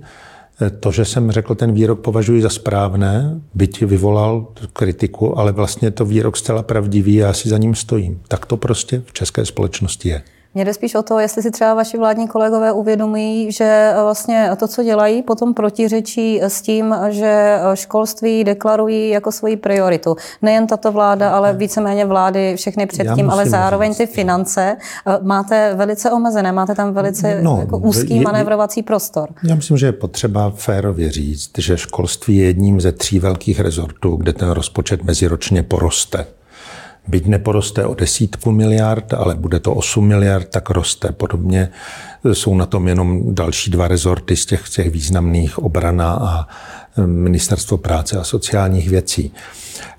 To, 0.79 0.91
že 0.91 1.05
jsem 1.05 1.31
řekl 1.31 1.55
ten 1.55 1.73
výrok, 1.73 1.99
považuji 1.99 2.41
za 2.41 2.49
správné, 2.49 3.41
byť 3.53 3.83
vyvolal 3.83 4.47
kritiku, 4.73 5.39
ale 5.39 5.51
vlastně 5.51 5.91
to 5.91 6.05
výrok 6.05 6.37
zcela 6.37 6.63
pravdivý 6.63 7.23
a 7.23 7.27
já 7.27 7.33
si 7.33 7.49
za 7.49 7.57
ním 7.57 7.75
stojím. 7.75 8.21
Tak 8.27 8.45
to 8.45 8.57
prostě 8.57 9.01
v 9.05 9.13
české 9.13 9.45
společnosti 9.45 10.09
je. 10.09 10.21
Mě 10.55 10.65
jde 10.65 10.73
spíš 10.73 10.95
o 10.95 11.03
to, 11.03 11.19
jestli 11.19 11.41
si 11.41 11.51
třeba 11.51 11.73
vaši 11.73 11.97
vládní 11.97 12.27
kolegové 12.27 12.71
uvědomují, 12.71 13.51
že 13.51 13.93
vlastně 14.01 14.49
to, 14.59 14.67
co 14.67 14.83
dělají, 14.83 15.21
potom 15.21 15.53
protiřečí 15.53 16.41
s 16.41 16.61
tím, 16.61 16.95
že 17.09 17.57
školství 17.73 18.43
deklarují 18.43 19.09
jako 19.09 19.31
svoji 19.31 19.57
prioritu. 19.57 20.15
Nejen 20.41 20.67
tato 20.67 20.91
vláda, 20.91 21.29
ale 21.29 21.53
víceméně 21.53 22.05
vlády 22.05 22.53
všechny 22.55 22.85
předtím, 22.85 23.29
ale 23.29 23.45
zároveň 23.45 23.95
ty 23.95 24.05
finance 24.05 24.77
máte 25.21 25.73
velice 25.75 26.11
omezené, 26.11 26.51
máte 26.51 26.75
tam 26.75 26.93
velice 26.93 27.39
no, 27.41 27.57
jako 27.59 27.77
úzký 27.77 28.15
je, 28.15 28.21
manévrovací 28.21 28.83
prostor. 28.83 29.29
Já 29.43 29.55
myslím, 29.55 29.77
že 29.77 29.85
je 29.85 29.91
potřeba 29.91 30.49
férově 30.55 31.11
říct, 31.11 31.51
že 31.57 31.77
školství 31.77 32.37
je 32.37 32.45
jedním 32.45 32.81
ze 32.81 32.91
tří 32.91 33.19
velkých 33.19 33.59
rezortů, 33.59 34.15
kde 34.15 34.33
ten 34.33 34.49
rozpočet 34.49 35.03
meziročně 35.03 35.63
poroste. 35.63 36.25
Byť 37.07 37.25
neporoste 37.27 37.85
o 37.85 37.93
desítku 37.93 38.51
miliard, 38.51 39.13
ale 39.13 39.35
bude 39.35 39.59
to 39.59 39.73
8 39.73 40.07
miliard, 40.07 40.47
tak 40.49 40.69
roste. 40.69 41.11
Podobně 41.11 41.69
jsou 42.33 42.55
na 42.55 42.65
tom 42.65 42.87
jenom 42.87 43.35
další 43.35 43.71
dva 43.71 43.87
rezorty 43.87 44.35
z 44.35 44.45
těch, 44.45 44.69
těch 44.69 44.89
významných 44.89 45.59
obrana 45.59 46.13
a 46.13 46.47
eh, 46.97 47.07
ministerstvo 47.07 47.77
práce 47.77 48.17
a 48.17 48.23
sociálních 48.23 48.89
věcí. 48.89 49.31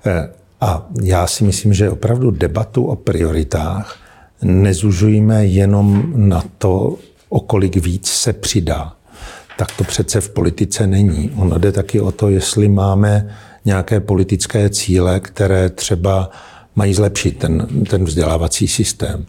Eh, 0.05 0.29
a 0.61 0.85
já 1.01 1.27
si 1.27 1.43
myslím, 1.43 1.73
že 1.73 1.89
opravdu 1.89 2.31
debatu 2.31 2.85
o 2.85 2.95
prioritách 2.95 3.99
nezužujeme 4.41 5.45
jenom 5.45 6.13
na 6.15 6.43
to, 6.57 6.97
o 7.29 7.39
kolik 7.39 7.75
víc 7.75 8.07
se 8.07 8.33
přidá. 8.33 8.93
Tak 9.57 9.71
to 9.71 9.83
přece 9.83 10.21
v 10.21 10.29
politice 10.29 10.87
není. 10.87 11.31
Ono 11.35 11.59
jde 11.59 11.71
taky 11.71 12.01
o 12.01 12.11
to, 12.11 12.29
jestli 12.29 12.67
máme 12.67 13.35
nějaké 13.65 13.99
politické 13.99 14.69
cíle, 14.69 15.19
které 15.19 15.69
třeba 15.69 16.29
mají 16.75 16.93
zlepšit 16.93 17.37
ten, 17.37 17.67
ten 17.89 18.05
vzdělávací 18.05 18.67
systém. 18.67 19.25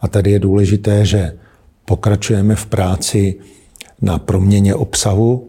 A 0.00 0.08
tady 0.08 0.30
je 0.30 0.38
důležité, 0.38 1.06
že 1.06 1.32
pokračujeme 1.84 2.56
v 2.56 2.66
práci 2.66 3.34
na 4.02 4.18
proměně 4.18 4.74
obsahu 4.74 5.48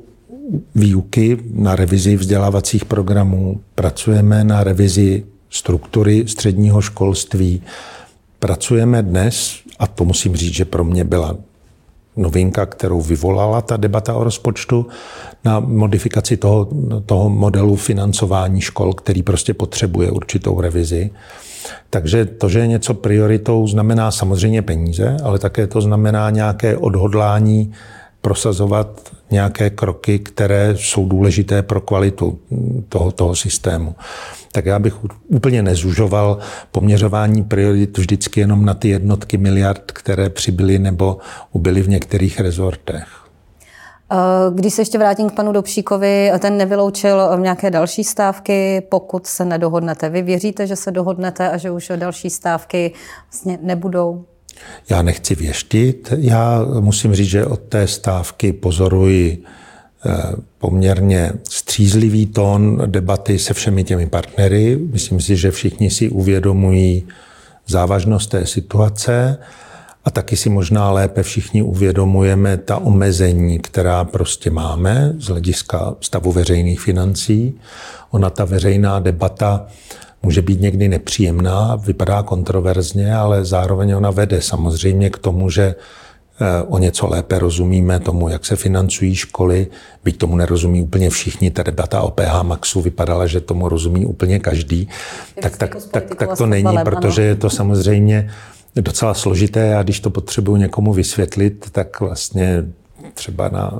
výuky, 0.75 1.37
na 1.53 1.75
revizi 1.75 2.15
vzdělávacích 2.15 2.85
programů, 2.85 3.61
pracujeme 3.75 4.43
na 4.43 4.63
revizi 4.63 5.25
struktury 5.49 6.23
středního 6.27 6.81
školství. 6.81 7.61
Pracujeme 8.39 9.03
dnes, 9.03 9.55
a 9.79 9.87
to 9.87 10.05
musím 10.05 10.35
říct, 10.35 10.53
že 10.53 10.65
pro 10.65 10.83
mě 10.83 11.03
byla 11.03 11.37
novinka, 12.17 12.65
kterou 12.65 13.01
vyvolala 13.01 13.61
ta 13.61 13.77
debata 13.77 14.13
o 14.13 14.23
rozpočtu, 14.23 14.85
na 15.45 15.59
modifikaci 15.59 16.37
toho, 16.37 16.67
toho 17.05 17.29
modelu 17.29 17.75
financování 17.75 18.61
škol, 18.61 18.93
který 18.93 19.23
prostě 19.23 19.53
potřebuje 19.53 20.11
určitou 20.11 20.61
revizi. 20.61 21.11
Takže 21.89 22.25
to, 22.25 22.49
že 22.49 22.59
je 22.59 22.67
něco 22.67 22.93
prioritou, 22.93 23.67
znamená 23.67 24.11
samozřejmě 24.11 24.61
peníze, 24.61 25.17
ale 25.23 25.39
také 25.39 25.67
to 25.67 25.81
znamená 25.81 26.29
nějaké 26.29 26.77
odhodlání 26.77 27.73
prosazovat 28.21 29.11
nějaké 29.31 29.69
kroky, 29.69 30.19
které 30.19 30.73
jsou 30.77 31.07
důležité 31.07 31.63
pro 31.63 31.81
kvalitu 31.81 32.39
toho, 32.89 33.11
toho 33.11 33.35
systému. 33.35 33.95
Tak 34.51 34.65
já 34.65 34.79
bych 34.79 34.93
úplně 35.27 35.63
nezužoval 35.63 36.37
poměřování 36.71 37.43
priorit 37.43 37.97
vždycky 37.97 38.39
jenom 38.39 38.65
na 38.65 38.73
ty 38.73 38.89
jednotky 38.89 39.37
miliard, 39.37 39.91
které 39.91 40.29
přibyly 40.29 40.79
nebo 40.79 41.17
ubyly 41.51 41.81
v 41.81 41.89
některých 41.89 42.39
rezortech. 42.39 43.05
Když 44.53 44.73
se 44.73 44.81
ještě 44.81 44.97
vrátím 44.97 45.29
k 45.29 45.33
panu 45.33 45.51
Dobšíkovi, 45.51 46.31
ten 46.39 46.57
nevyloučil 46.57 47.37
nějaké 47.39 47.71
další 47.71 48.03
stávky, 48.03 48.81
pokud 48.89 49.27
se 49.27 49.45
nedohodnete. 49.45 50.09
Vy 50.09 50.21
věříte, 50.21 50.67
že 50.67 50.75
se 50.75 50.91
dohodnete 50.91 51.49
a 51.49 51.57
že 51.57 51.71
už 51.71 51.91
další 51.95 52.29
stávky 52.29 52.93
vlastně 53.31 53.59
nebudou? 53.61 54.25
Já 54.89 55.01
nechci 55.01 55.35
věštit. 55.35 56.13
Já 56.17 56.65
musím 56.79 57.15
říct, 57.15 57.29
že 57.29 57.45
od 57.45 57.59
té 57.59 57.87
stávky 57.87 58.53
pozoruji 58.53 59.43
eh, 60.05 60.11
poměrně 60.57 61.31
střízlivý 61.49 62.25
tón 62.25 62.81
debaty 62.85 63.39
se 63.39 63.53
všemi 63.53 63.83
těmi 63.83 64.07
partnery. 64.07 64.79
Myslím 64.91 65.21
si, 65.21 65.35
že 65.35 65.51
všichni 65.51 65.89
si 65.89 66.09
uvědomují 66.09 67.03
závažnost 67.67 68.29
té 68.29 68.45
situace 68.45 69.37
a 70.05 70.11
taky 70.11 70.37
si 70.37 70.49
možná 70.49 70.91
lépe 70.91 71.23
všichni 71.23 71.61
uvědomujeme 71.61 72.57
ta 72.57 72.77
omezení, 72.77 73.59
která 73.59 74.03
prostě 74.03 74.51
máme 74.51 75.13
z 75.17 75.27
hlediska 75.27 75.95
stavu 76.01 76.31
veřejných 76.31 76.81
financí. 76.81 77.59
Ona 78.11 78.29
ta 78.29 78.45
veřejná 78.45 78.99
debata 78.99 79.67
může 80.23 80.41
být 80.41 80.61
někdy 80.61 80.87
nepříjemná, 80.87 81.75
vypadá 81.75 82.23
kontroverzně, 82.23 83.15
ale 83.15 83.45
zároveň 83.45 83.93
ona 83.93 84.11
vede 84.11 84.41
samozřejmě 84.41 85.09
k 85.09 85.17
tomu, 85.17 85.49
že 85.49 85.75
eh, 85.75 86.63
o 86.67 86.77
něco 86.77 87.07
lépe 87.07 87.39
rozumíme 87.39 87.99
tomu, 87.99 88.29
jak 88.29 88.45
se 88.45 88.55
financují 88.55 89.15
školy, 89.15 89.67
byť 90.03 90.17
tomu 90.17 90.35
nerozumí 90.35 90.81
úplně 90.81 91.09
všichni. 91.09 91.51
Ta 91.51 91.63
debata 91.63 92.01
o 92.01 92.11
PH 92.11 92.41
Maxu 92.43 92.81
vypadala, 92.81 93.27
že 93.27 93.41
tomu 93.41 93.69
rozumí 93.69 94.05
úplně 94.05 94.39
každý. 94.39 94.89
Tak, 95.41 95.57
tak, 95.57 95.75
tak, 95.91 96.15
tak 96.15 96.37
to 96.37 96.45
není, 96.45 96.77
protože 96.83 97.21
je 97.21 97.35
to 97.35 97.49
samozřejmě 97.49 98.29
docela 98.75 99.13
složité 99.13 99.75
a 99.75 99.83
když 99.83 99.99
to 99.99 100.09
potřebuji 100.09 100.55
někomu 100.55 100.93
vysvětlit, 100.93 101.65
tak 101.71 101.99
vlastně 101.99 102.65
třeba 103.13 103.49
na 103.49 103.71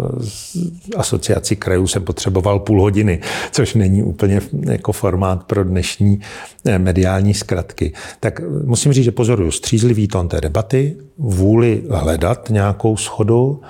asociaci 0.97 1.55
krajů 1.55 1.88
jsem 1.88 2.03
potřeboval 2.03 2.59
půl 2.59 2.81
hodiny, 2.81 3.19
což 3.51 3.73
není 3.73 4.03
úplně 4.03 4.41
jako 4.65 4.91
formát 4.91 5.43
pro 5.43 5.63
dnešní 5.63 6.19
eh, 6.65 6.79
mediální 6.79 7.33
zkratky. 7.33 7.93
Tak 8.19 8.41
musím 8.65 8.93
říct, 8.93 9.03
že 9.03 9.11
pozoruju 9.11 9.51
střízlivý 9.51 10.07
tón 10.07 10.27
té 10.27 10.41
debaty, 10.41 10.97
vůli 11.17 11.83
hledat 11.89 12.50
nějakou 12.50 12.97
schodu, 12.97 13.61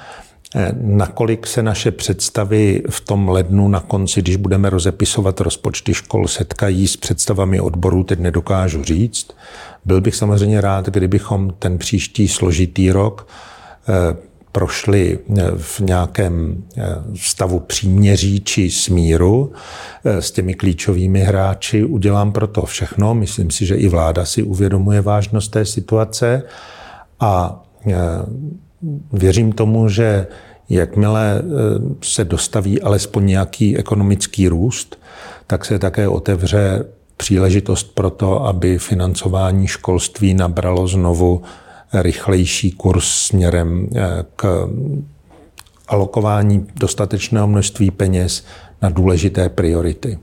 eh, 0.55 0.71
nakolik 0.81 1.47
se 1.47 1.63
naše 1.63 1.91
představy 1.91 2.83
v 2.89 3.01
tom 3.01 3.29
lednu 3.29 3.67
na 3.67 3.79
konci, 3.79 4.21
když 4.21 4.35
budeme 4.35 4.69
rozepisovat 4.69 5.41
rozpočty 5.41 5.93
škol, 5.93 6.27
setkají 6.27 6.87
s 6.87 6.97
představami 6.97 7.59
odborů, 7.59 8.03
teď 8.03 8.19
nedokážu 8.19 8.83
říct. 8.83 9.27
Byl 9.85 10.01
bych 10.01 10.15
samozřejmě 10.15 10.61
rád, 10.61 10.85
kdybychom 10.89 11.53
ten 11.59 11.77
příští 11.77 12.27
složitý 12.27 12.91
rok 12.91 13.27
eh, 13.89 14.30
prošli 14.51 15.19
eh, 15.19 15.43
v 15.57 15.79
nějakém 15.79 16.63
eh, 16.77 16.83
stavu 17.15 17.59
příměří 17.59 18.41
či 18.41 18.71
smíru 18.71 19.51
s 20.03 20.31
těmi 20.31 20.53
klíčovými 20.53 21.19
hráči. 21.19 21.83
Udělám 21.83 22.31
pro 22.31 22.47
to 22.47 22.61
všechno. 22.61 23.15
Myslím 23.15 23.51
si, 23.51 23.65
že 23.65 23.75
i 23.75 23.87
vláda 23.87 24.25
si 24.25 24.43
uvědomuje 24.43 25.01
vážnost 25.01 25.47
té 25.47 25.65
situace 25.65 26.43
a 27.19 27.63
věřím 29.13 29.51
tomu, 29.51 29.89
že 29.89 30.27
jakmile 30.69 31.41
se 32.03 32.25
dostaví 32.25 32.81
alespoň 32.81 33.25
nějaký 33.25 33.77
ekonomický 33.77 34.47
růst, 34.47 34.99
tak 35.47 35.65
se 35.65 35.79
také 35.79 36.07
otevře 36.07 36.85
příležitost 37.21 37.95
pro 37.95 38.09
to, 38.09 38.45
aby 38.45 38.77
financování 38.77 39.67
školství 39.67 40.33
nabralo 40.33 40.87
znovu 40.87 41.41
rychlejší 41.93 42.71
kurz 42.71 43.05
směrem 43.05 43.89
eh, 43.95 43.99
k 44.35 44.67
alokování 45.87 46.67
dostatečného 46.75 47.47
množství 47.47 47.91
peněz 47.91 48.43
na 48.81 48.89
důležité 48.89 49.49
priority. 49.49 50.19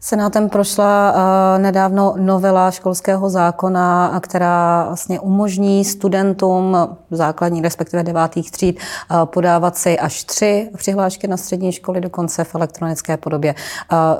Senátem 0.00 0.48
prošla 0.48 1.12
uh, 1.12 1.62
nedávno 1.62 2.14
novela 2.16 2.70
školského 2.70 3.30
zákona, 3.30 4.20
která 4.20 4.84
vlastně 4.86 5.20
umožní 5.20 5.84
studentům 5.84 6.76
základní, 7.10 7.62
respektive 7.62 8.02
devátých 8.02 8.50
tříd, 8.50 8.80
uh, 9.10 9.24
podávat 9.24 9.76
si 9.76 9.98
až 9.98 10.24
tři 10.24 10.70
přihlášky 10.76 11.28
na 11.28 11.36
střední 11.36 11.72
školy, 11.72 12.00
dokonce 12.00 12.44
v 12.44 12.54
elektronické 12.54 13.16
podobě. 13.16 13.54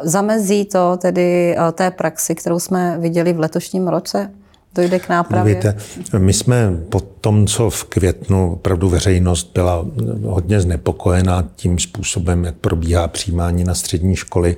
Zamezí 0.02 0.64
to 0.64 0.96
tedy 0.96 1.56
té 1.72 1.90
praxi, 1.90 2.34
kterou 2.34 2.58
jsme 2.58 2.98
viděli 2.98 3.32
v 3.32 3.40
letošním 3.40 3.88
roce? 3.88 4.30
Dojde 4.76 4.98
k 4.98 5.08
nápravě? 5.08 5.54
Víte, 5.54 5.76
my 6.18 6.32
jsme 6.32 6.70
po 6.88 7.00
tom, 7.00 7.46
co 7.46 7.70
v 7.70 7.84
květnu 7.84 8.52
opravdu 8.52 8.88
veřejnost 8.88 9.50
byla 9.54 9.86
hodně 10.24 10.60
znepokojená 10.60 11.44
tím 11.56 11.78
způsobem, 11.78 12.44
jak 12.44 12.54
probíhá 12.54 13.08
přijímání 13.08 13.64
na 13.64 13.74
střední 13.74 14.16
školy, 14.16 14.56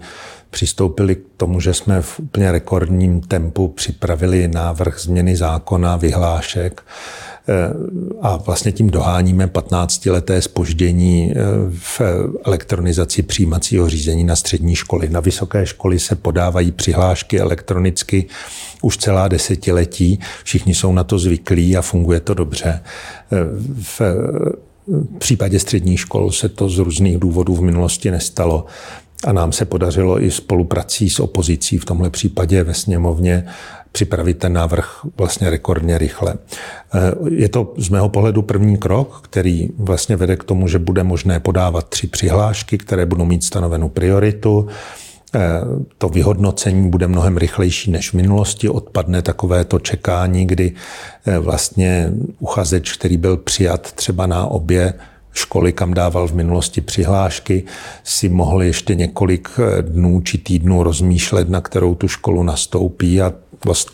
přistoupili 0.50 1.14
k 1.14 1.22
tomu, 1.36 1.60
že 1.60 1.74
jsme 1.74 2.02
v 2.02 2.20
úplně 2.20 2.52
rekordním 2.52 3.20
tempu 3.20 3.68
připravili 3.68 4.48
návrh 4.48 5.00
změny 5.00 5.36
zákona, 5.36 5.96
vyhlášek 5.96 6.82
a 8.22 8.36
vlastně 8.36 8.72
tím 8.72 8.90
doháníme 8.90 9.46
15-leté 9.46 10.38
spoždění 10.38 11.32
eh, 11.32 11.34
v 11.70 12.00
elektronizaci 12.44 13.22
přijímacího 13.22 13.88
řízení 13.88 14.24
na 14.24 14.36
střední 14.36 14.74
školy. 14.74 15.08
Na 15.08 15.20
vysoké 15.20 15.66
školy 15.66 15.98
se 15.98 16.16
podávají 16.16 16.72
přihlášky 16.72 17.40
elektronicky 17.40 18.26
už 18.82 18.96
celá 18.96 19.28
desetiletí. 19.28 20.20
Všichni 20.44 20.74
jsou 20.74 20.92
na 20.92 21.04
to 21.04 21.18
zvyklí 21.18 21.76
a 21.76 21.82
funguje 21.82 22.20
to 22.20 22.34
dobře. 22.34 22.80
Eh, 23.32 23.36
v 23.82 24.00
případě 25.18 25.58
středních 25.58 26.00
škol 26.00 26.32
se 26.32 26.48
to 26.48 26.68
z 26.68 26.78
různých 26.78 27.18
důvodů 27.18 27.56
v 27.56 27.62
minulosti 27.62 28.10
nestalo. 28.10 28.66
A 29.24 29.32
nám 29.32 29.52
se 29.52 29.64
podařilo 29.64 30.22
i 30.22 30.30
spoluprací 30.30 31.10
s 31.10 31.20
opozicí, 31.20 31.78
v 31.78 31.84
tomhle 31.84 32.10
případě 32.10 32.62
ve 32.62 32.74
sněmovně, 32.74 33.44
připravit 33.92 34.38
ten 34.38 34.52
návrh 34.52 35.06
vlastně 35.16 35.50
rekordně 35.50 35.98
rychle. 35.98 36.34
Eh, 36.94 37.30
je 37.30 37.48
to 37.48 37.74
z 37.76 37.88
mého 37.88 38.08
pohledu 38.08 38.42
první 38.42 38.76
krok, 38.76 39.20
který 39.22 39.68
vlastně 39.78 40.16
vede 40.16 40.36
k 40.36 40.44
tomu, 40.44 40.68
že 40.68 40.78
bude 40.78 41.02
možné 41.02 41.40
podávat 41.40 41.88
tři 41.88 42.06
přihlášky, 42.06 42.78
které 42.78 43.06
budou 43.06 43.24
mít 43.24 43.44
stanovenou 43.44 43.88
prioritu. 43.88 44.68
Eh, 45.34 45.40
to 45.98 46.08
vyhodnocení 46.08 46.90
bude 46.90 47.08
mnohem 47.08 47.36
rychlejší 47.36 47.90
než 47.90 48.10
v 48.10 48.14
minulosti. 48.14 48.68
Odpadne 48.68 49.22
takové 49.22 49.64
to 49.64 49.78
čekání, 49.78 50.46
kdy 50.46 50.72
eh, 51.26 51.38
vlastně 51.38 52.12
uchazeč, 52.38 52.92
který 52.92 53.16
byl 53.16 53.36
přijat 53.36 53.92
třeba 53.92 54.26
na 54.26 54.46
obě 54.46 54.94
školy, 55.38 55.72
kam 55.72 55.94
dával 55.94 56.28
v 56.28 56.34
minulosti 56.34 56.80
přihlášky, 56.80 57.64
si 58.04 58.28
mohl 58.28 58.62
ještě 58.62 58.94
několik 58.94 59.48
eh, 59.58 59.82
dnů 59.82 60.20
či 60.20 60.38
týdnů 60.38 60.82
rozmýšlet, 60.82 61.48
na 61.48 61.60
kterou 61.60 61.94
tu 61.94 62.08
školu 62.08 62.42
nastoupí 62.42 63.22
a 63.22 63.32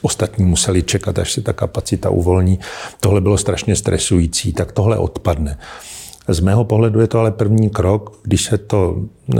ostatní 0.02 0.44
museli 0.44 0.82
čekat, 0.82 1.18
až 1.18 1.32
se 1.32 1.40
ta 1.40 1.52
kapacita 1.52 2.10
uvolní. 2.10 2.58
Tohle 3.00 3.20
bylo 3.20 3.38
strašně 3.38 3.76
stresující, 3.76 4.52
tak 4.52 4.72
tohle 4.72 4.98
odpadne. 4.98 5.58
Z 6.28 6.40
mého 6.40 6.64
pohledu 6.64 7.00
je 7.00 7.06
to 7.06 7.18
ale 7.18 7.30
první 7.30 7.70
krok. 7.70 8.20
Když 8.22 8.42
se 8.42 8.58
to 8.58 8.96
eh, 8.96 9.36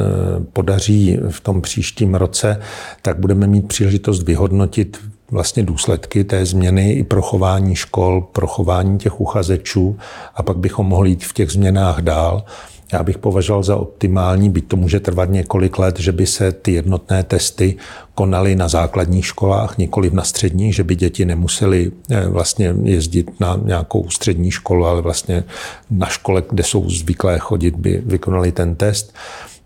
podaří 0.52 1.18
v 1.28 1.40
tom 1.40 1.60
příštím 1.60 2.14
roce, 2.14 2.60
tak 3.02 3.18
budeme 3.18 3.46
mít 3.46 3.68
příležitost 3.68 4.22
vyhodnotit 4.22 5.00
vlastně 5.34 5.62
důsledky 5.62 6.24
té 6.24 6.46
změny 6.46 6.92
i 6.92 7.04
pro 7.04 7.22
chování 7.22 7.74
škol, 7.74 8.20
pro 8.32 8.46
chování 8.46 8.98
těch 8.98 9.20
uchazečů 9.20 9.98
a 10.34 10.42
pak 10.42 10.56
bychom 10.56 10.86
mohli 10.86 11.10
jít 11.10 11.24
v 11.24 11.32
těch 11.32 11.50
změnách 11.50 12.00
dál. 12.00 12.44
Já 12.92 13.02
bych 13.02 13.18
považoval 13.18 13.62
za 13.62 13.76
optimální, 13.76 14.50
byť 14.50 14.68
to 14.68 14.76
může 14.76 15.00
trvat 15.00 15.30
několik 15.30 15.78
let, 15.78 16.00
že 16.00 16.12
by 16.12 16.26
se 16.26 16.52
ty 16.52 16.72
jednotné 16.72 17.22
testy 17.22 17.76
konaly 18.14 18.56
na 18.56 18.68
základních 18.68 19.26
školách, 19.26 19.78
nikoli 19.78 20.10
na 20.10 20.22
středních, 20.22 20.74
že 20.74 20.84
by 20.84 20.94
děti 20.96 21.24
nemuseli 21.24 21.92
eh, 22.10 22.28
vlastně 22.28 22.74
jezdit 22.82 23.40
na 23.40 23.60
nějakou 23.64 24.10
střední 24.10 24.50
školu, 24.50 24.86
ale 24.86 25.02
vlastně 25.02 25.44
na 25.90 26.06
škole, 26.06 26.42
kde 26.50 26.62
jsou 26.62 26.90
zvyklé 26.90 27.38
chodit, 27.38 27.76
by 27.76 28.02
vykonali 28.06 28.52
ten 28.52 28.74
test. 28.74 29.14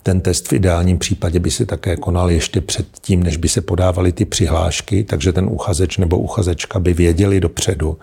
Ten 0.03 0.21
test 0.21 0.49
v 0.49 0.53
ideálním 0.53 0.99
případě 0.99 1.39
by 1.39 1.51
se 1.51 1.67
také 1.67 1.97
konal 1.97 2.31
ještě 2.31 2.61
před 2.61 2.87
tím, 3.01 3.23
než 3.23 3.37
by 3.37 3.49
se 3.49 3.61
podávaly 3.61 4.13
ty 4.13 4.25
přihlášky, 4.25 5.05
takže 5.05 5.33
ten 5.33 5.49
uchazeč 5.51 5.97
nebo 5.97 6.19
uchazečka 6.19 6.79
by 6.79 6.95
věděli 6.95 7.41
dopředu, 7.41 7.99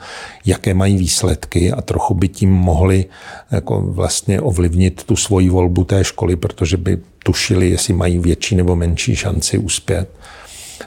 jaké 0.45 0.73
mají 0.73 0.97
výsledky 0.97 1.71
a 1.71 1.81
trochu 1.81 2.13
by 2.13 2.27
tím 2.27 2.51
mohli 2.51 3.05
jako 3.51 3.81
vlastně 3.81 4.41
ovlivnit 4.41 5.03
tu 5.03 5.15
svoji 5.15 5.49
volbu 5.49 5.83
té 5.83 6.03
školy, 6.03 6.35
protože 6.35 6.77
by 6.77 6.97
tušili, 7.23 7.69
jestli 7.69 7.93
mají 7.93 8.19
větší 8.19 8.55
nebo 8.55 8.75
menší 8.75 9.15
šanci 9.15 9.57
uspět. 9.57 10.09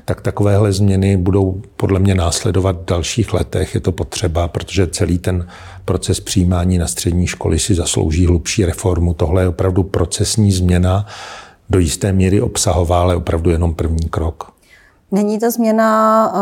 Tak 0.04 0.20
takovéhle 0.20 0.72
změny 0.72 1.16
budou 1.16 1.62
podle 1.76 1.98
mě 1.98 2.14
následovat 2.14 2.76
v 2.76 2.84
dalších 2.84 3.32
letech. 3.32 3.74
Je 3.74 3.80
to 3.80 3.92
potřeba, 3.92 4.48
protože 4.48 4.86
celý 4.86 5.18
ten 5.18 5.48
proces 5.84 6.20
přijímání 6.20 6.78
na 6.78 6.86
střední 6.86 7.26
školy 7.26 7.58
si 7.58 7.74
zaslouží 7.74 8.26
hlubší 8.26 8.64
reformu. 8.64 9.14
Tohle 9.14 9.42
je 9.42 9.48
opravdu 9.48 9.82
procesní 9.82 10.52
změna, 10.52 11.06
do 11.70 11.78
jisté 11.78 12.12
míry 12.12 12.40
obsahová, 12.40 13.00
ale 13.00 13.16
opravdu 13.16 13.50
jenom 13.50 13.74
první 13.74 14.08
krok. 14.08 14.57
Není 15.12 15.38
ta 15.38 15.50
změna 15.50 16.32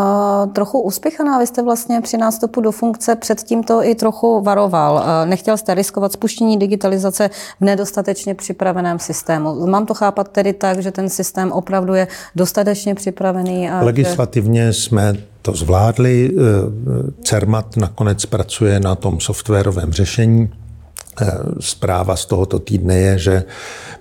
uh, 0.44 0.52
trochu 0.52 0.80
uspěchaná? 0.80 1.38
Vy 1.38 1.46
jste 1.46 1.62
vlastně 1.62 2.00
při 2.00 2.16
nástupu 2.16 2.60
do 2.60 2.72
funkce 2.72 3.16
předtím 3.16 3.62
to 3.62 3.84
i 3.84 3.94
trochu 3.94 4.42
varoval. 4.42 4.94
Uh, 4.94 5.28
nechtěl 5.28 5.56
jste 5.56 5.74
riskovat 5.74 6.12
spuštění 6.12 6.58
digitalizace 6.58 7.30
v 7.60 7.64
nedostatečně 7.64 8.34
připraveném 8.34 8.98
systému. 8.98 9.66
Mám 9.66 9.86
to 9.86 9.94
chápat 9.94 10.28
tedy 10.28 10.52
tak, 10.52 10.82
že 10.82 10.90
ten 10.90 11.08
systém 11.08 11.52
opravdu 11.52 11.94
je 11.94 12.08
dostatečně 12.36 12.94
připravený? 12.94 13.70
A 13.70 13.82
Legislativně 13.82 14.66
že... 14.66 14.72
jsme 14.72 15.14
to 15.42 15.52
zvládli. 15.52 16.30
Eh, 16.30 17.12
CERMAT 17.22 17.76
nakonec 17.76 18.26
pracuje 18.26 18.80
na 18.80 18.94
tom 18.94 19.20
softwarovém 19.20 19.92
řešení. 19.92 20.50
Eh, 21.20 21.32
zpráva 21.60 22.16
z 22.16 22.26
tohoto 22.26 22.58
týdne 22.58 22.96
je, 22.96 23.18
že 23.18 23.44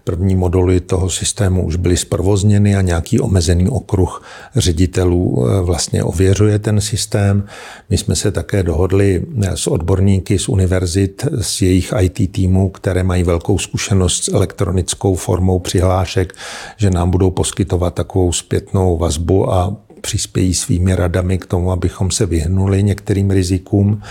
první 0.04 0.36
moduly 0.36 0.80
toho 0.80 1.10
systému 1.10 1.65
už 1.65 1.75
byly 1.75 1.97
zprovozněny 1.97 2.75
a 2.75 2.82
nějaký 2.82 3.19
omezený 3.19 3.69
okruh 3.69 4.23
ředitelů 4.56 5.47
eh, 5.47 5.62
vlastně 5.62 6.04
ověřuje 6.04 6.60
ten 6.60 6.82
systém. 6.82 7.43
My 7.89 7.97
jsme 7.97 8.15
se 8.15 8.32
také 8.32 8.63
dohodli 8.63 9.25
eh, 9.43 9.58
s 9.58 9.67
odborníky 9.67 10.39
z 10.39 10.49
univerzit, 10.49 11.28
z 11.41 11.62
jejich 11.62 11.93
IT 12.01 12.32
týmů, 12.32 12.69
které 12.69 13.04
mají 13.04 13.23
velkou 13.23 13.58
zkušenost 13.58 14.23
s 14.23 14.34
elektronickou 14.34 15.15
formou 15.15 15.60
přihlášek, 15.60 16.34
že 16.78 16.89
nám 16.89 17.10
budou 17.12 17.32
poskytovat 17.32 17.93
takovou 17.93 18.32
zpětnou 18.32 18.97
vazbu 18.97 19.54
a 19.54 19.78
přispějí 20.01 20.54
svými 20.54 20.95
radami 20.95 21.38
k 21.38 21.45
tomu, 21.45 21.71
abychom 21.71 22.12
se 22.12 22.25
vyhnuli 22.25 22.84
některým 22.84 23.32
rizikům. 23.32 24.01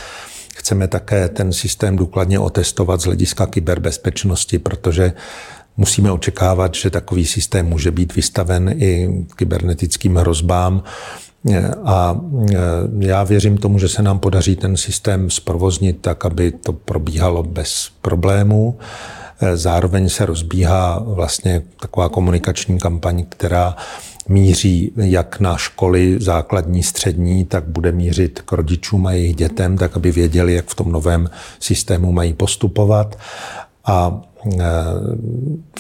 Chceme 0.57 0.89
také 0.89 1.29
ten 1.29 1.53
systém 1.53 1.97
důkladně 1.97 2.39
otestovat 2.39 3.01
z 3.01 3.05
hlediska 3.05 3.47
kyberbezpečnosti, 3.47 4.59
protože 4.59 5.13
musíme 5.77 6.13
očekávat, 6.13 6.75
že 6.75 6.91
takový 6.91 7.27
systém 7.27 7.67
může 7.67 7.91
být 7.91 8.15
vystaven 8.17 8.75
i 8.79 9.09
kybernetickým 9.37 10.17
hrozbám. 10.17 10.83
A 11.85 12.21
já 12.99 13.25
věřím 13.25 13.59
tomu, 13.59 13.79
že 13.79 13.89
se 13.89 14.03
nám 14.03 14.19
podaří 14.19 14.57
ten 14.57 14.77
systém 14.77 15.31
zprovoznit 15.31 16.01
tak, 16.01 16.25
aby 16.25 16.53
to 16.53 16.73
probíhalo 16.73 17.43
bez 17.43 17.91
problémů. 18.01 18.79
Zároveň 19.55 20.09
se 20.09 20.27
rozbíhá 20.27 20.99
vlastně 21.07 21.63
taková 21.81 22.09
komunikační 22.09 22.79
kampaň, 22.79 23.25
která 23.29 23.77
míří 24.29 24.93
jak 24.97 25.41
na 25.41 25.57
školy 25.57 26.17
základní, 26.21 26.83
střední, 26.83 27.45
tak 27.45 27.65
bude 27.65 27.93
mířit 27.93 28.43
k 28.43 28.53
rodičům 28.53 29.07
a 29.07 29.13
jejich 29.13 29.37
dětem, 29.37 29.79
tak 29.79 29.97
aby 29.97 30.13
věděli, 30.13 30.55
jak 30.55 30.67
v 30.67 30.75
tom 30.75 30.93
novém 30.93 31.31
systému 31.61 32.13
mají 32.13 32.33
postupovat. 32.33 33.19
A 33.85 34.21
e, 34.53 34.65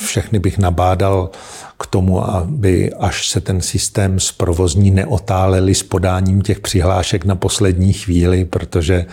všechny 0.00 0.38
bych 0.38 0.58
nabádal 0.58 1.30
k 1.78 1.86
tomu, 1.86 2.30
aby 2.30 2.92
až 2.92 3.28
se 3.28 3.40
ten 3.40 3.60
systém 3.60 4.20
zprovozní 4.20 4.90
neotáleli 4.90 5.74
s 5.74 5.82
podáním 5.82 6.42
těch 6.42 6.60
přihlášek 6.60 7.24
na 7.24 7.34
poslední 7.34 7.92
chvíli, 7.92 8.44
protože 8.44 9.06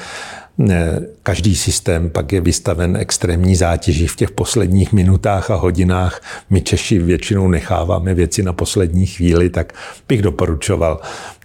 Každý 1.23 1.55
systém 1.55 2.09
pak 2.09 2.33
je 2.33 2.41
vystaven 2.41 2.97
extrémní 2.97 3.55
zátěži 3.55 4.07
v 4.07 4.15
těch 4.15 4.31
posledních 4.31 4.93
minutách 4.93 5.51
a 5.51 5.55
hodinách. 5.55 6.21
My 6.49 6.61
Češi 6.61 6.99
většinou 6.99 7.47
necháváme 7.47 8.13
věci 8.13 8.43
na 8.43 8.53
poslední 8.53 9.05
chvíli, 9.05 9.49
tak 9.49 9.73
bych 10.07 10.21
doporučoval 10.21 10.99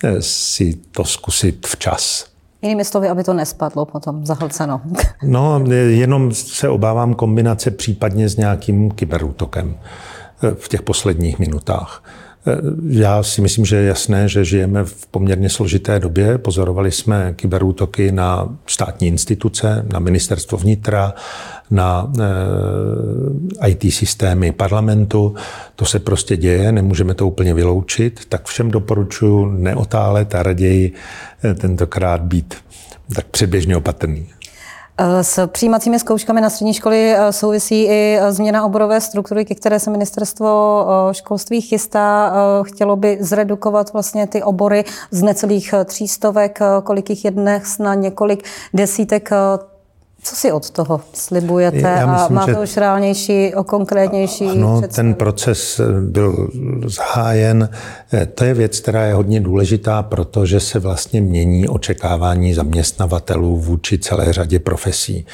eh, 0.05 0.23
si 0.23 0.79
to 0.91 1.05
zkusit 1.05 1.67
včas. 1.67 2.27
Jinými 2.63 2.85
slovy, 2.85 3.09
aby 3.09 3.25
to 3.25 3.33
nespadlo 3.33 3.87
potom 3.87 4.27
zahlceno. 4.27 4.81
No, 5.23 5.65
jenom 5.89 6.35
se 6.35 6.69
obávám 6.69 7.15
kombinace 7.15 7.71
případně 7.71 8.29
s 8.29 8.37
nějakým 8.37 8.91
kyberútokem 8.91 9.77
eh, 10.43 10.55
v 10.55 10.69
těch 10.69 10.83
posledních 10.83 11.39
minutách. 11.39 12.03
Eh, 12.47 12.57
já 12.89 13.23
si 13.23 13.41
myslím, 13.41 13.65
že 13.65 13.77
je 13.77 13.87
jasné, 13.87 14.29
že 14.29 14.45
žijeme 14.45 14.85
v 14.85 15.07
poměrně 15.07 15.51
složité 15.51 15.99
době. 15.99 16.39
Pozorovali 16.39 16.93
jsme 16.93 17.33
kyberútoky 17.37 18.13
na 18.13 18.57
státní 18.67 19.09
instituce, 19.09 19.87
na 19.93 19.99
ministerstvo 19.99 20.59
vnitra, 20.59 21.15
na 21.71 22.13
eh, 23.63 23.69
IT 23.69 23.93
systémy 23.95 24.53
parlamentu. 24.53 25.35
To 25.77 25.85
se 25.85 25.99
prostě 25.99 26.37
děje, 26.37 26.73
nemůžeme 26.73 27.15
to 27.15 27.27
úplně 27.27 27.55
vyloučit. 27.55 28.21
Tak 28.29 28.47
všem 28.47 28.71
doporučuji 28.71 29.47
neotálet 29.47 30.35
a 30.35 30.43
raději 30.43 30.93
eh, 31.45 31.55
tentokrát 31.55 32.23
být 32.23 32.55
tak 33.15 33.27
předběžně 33.27 33.77
opatrný. 33.77 34.27
S 35.23 35.47
přijímacími 35.47 35.99
zkouškami 35.99 36.41
na 36.41 36.51
střední 36.51 36.75
školy 36.75 37.15
eh, 37.15 37.33
souvisí 37.33 37.85
i 37.85 38.19
eh, 38.21 38.33
změna 38.33 38.65
oborové 38.65 39.01
struktury, 39.01 39.45
ke 39.45 39.55
které 39.55 39.81
se 39.81 39.91
ministerstvo 39.91 40.87
eh, 41.11 41.15
školství 41.15 41.61
chystá. 41.61 42.33
Chtělo 42.63 42.97
by 42.97 43.19
zredukovat 43.21 43.93
vlastně 43.93 44.27
ty 44.27 44.43
obory 44.43 44.85
z 45.11 45.23
necelých 45.23 45.75
třístovek, 45.85 46.59
kolik 46.83 47.11
jich 47.11 47.25
je 47.25 47.31
dnes 47.31 47.79
na 47.79 47.95
několik 47.95 48.45
desítek 48.75 49.31
co 50.27 50.37
si 50.37 50.53
od 50.53 50.71
toho 50.71 51.01
slibujete 51.13 51.79
Já 51.79 52.07
myslím, 52.13 52.39
a 52.39 52.41
máte 52.41 52.53
že... 52.53 52.59
už 52.59 52.77
reálnější, 52.77 53.55
o 53.55 53.65
konkrétnější 53.65 54.47
Ano, 54.47 54.81
představu? 54.81 54.95
ten 54.95 55.15
proces 55.15 55.81
byl 56.01 56.51
zahájen. 56.87 57.69
To 58.35 58.45
je 58.45 58.55
věc, 58.55 58.81
která 58.81 59.05
je 59.05 59.15
hodně 59.15 59.41
důležitá, 59.41 60.03
protože 60.03 60.61
se 60.61 60.79
vlastně 60.79 61.21
mění 61.21 61.69
očekávání 61.69 62.55
zaměstnavatelů 62.55 63.59
vůči 63.59 63.99
celé 63.99 64.33
řadě 64.33 64.59
profesí. 64.59 65.27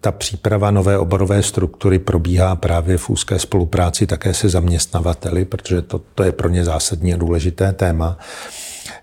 Ta 0.00 0.12
příprava 0.12 0.70
nové 0.70 0.98
oborové 0.98 1.42
struktury 1.42 1.98
probíhá 1.98 2.56
právě 2.56 2.98
v 2.98 3.10
úzké 3.10 3.38
spolupráci 3.38 4.06
také 4.06 4.34
se 4.34 4.48
zaměstnavateli, 4.48 5.44
protože 5.44 5.82
to, 5.82 6.00
to 6.14 6.22
je 6.22 6.32
pro 6.32 6.48
ně 6.48 6.64
zásadní 6.64 7.14
a 7.14 7.16
důležité 7.16 7.72
téma. 7.72 8.18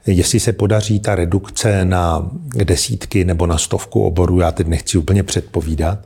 Jestli 0.05 0.39
se 0.39 0.53
podaří 0.53 0.99
ta 0.99 1.15
redukce 1.15 1.85
na 1.85 2.31
desítky 2.63 3.25
nebo 3.25 3.45
na 3.45 3.57
stovku 3.57 4.03
oborů, 4.03 4.39
já 4.39 4.51
teď 4.51 4.67
nechci 4.67 4.97
úplně 4.97 5.23
předpovídat, 5.23 5.99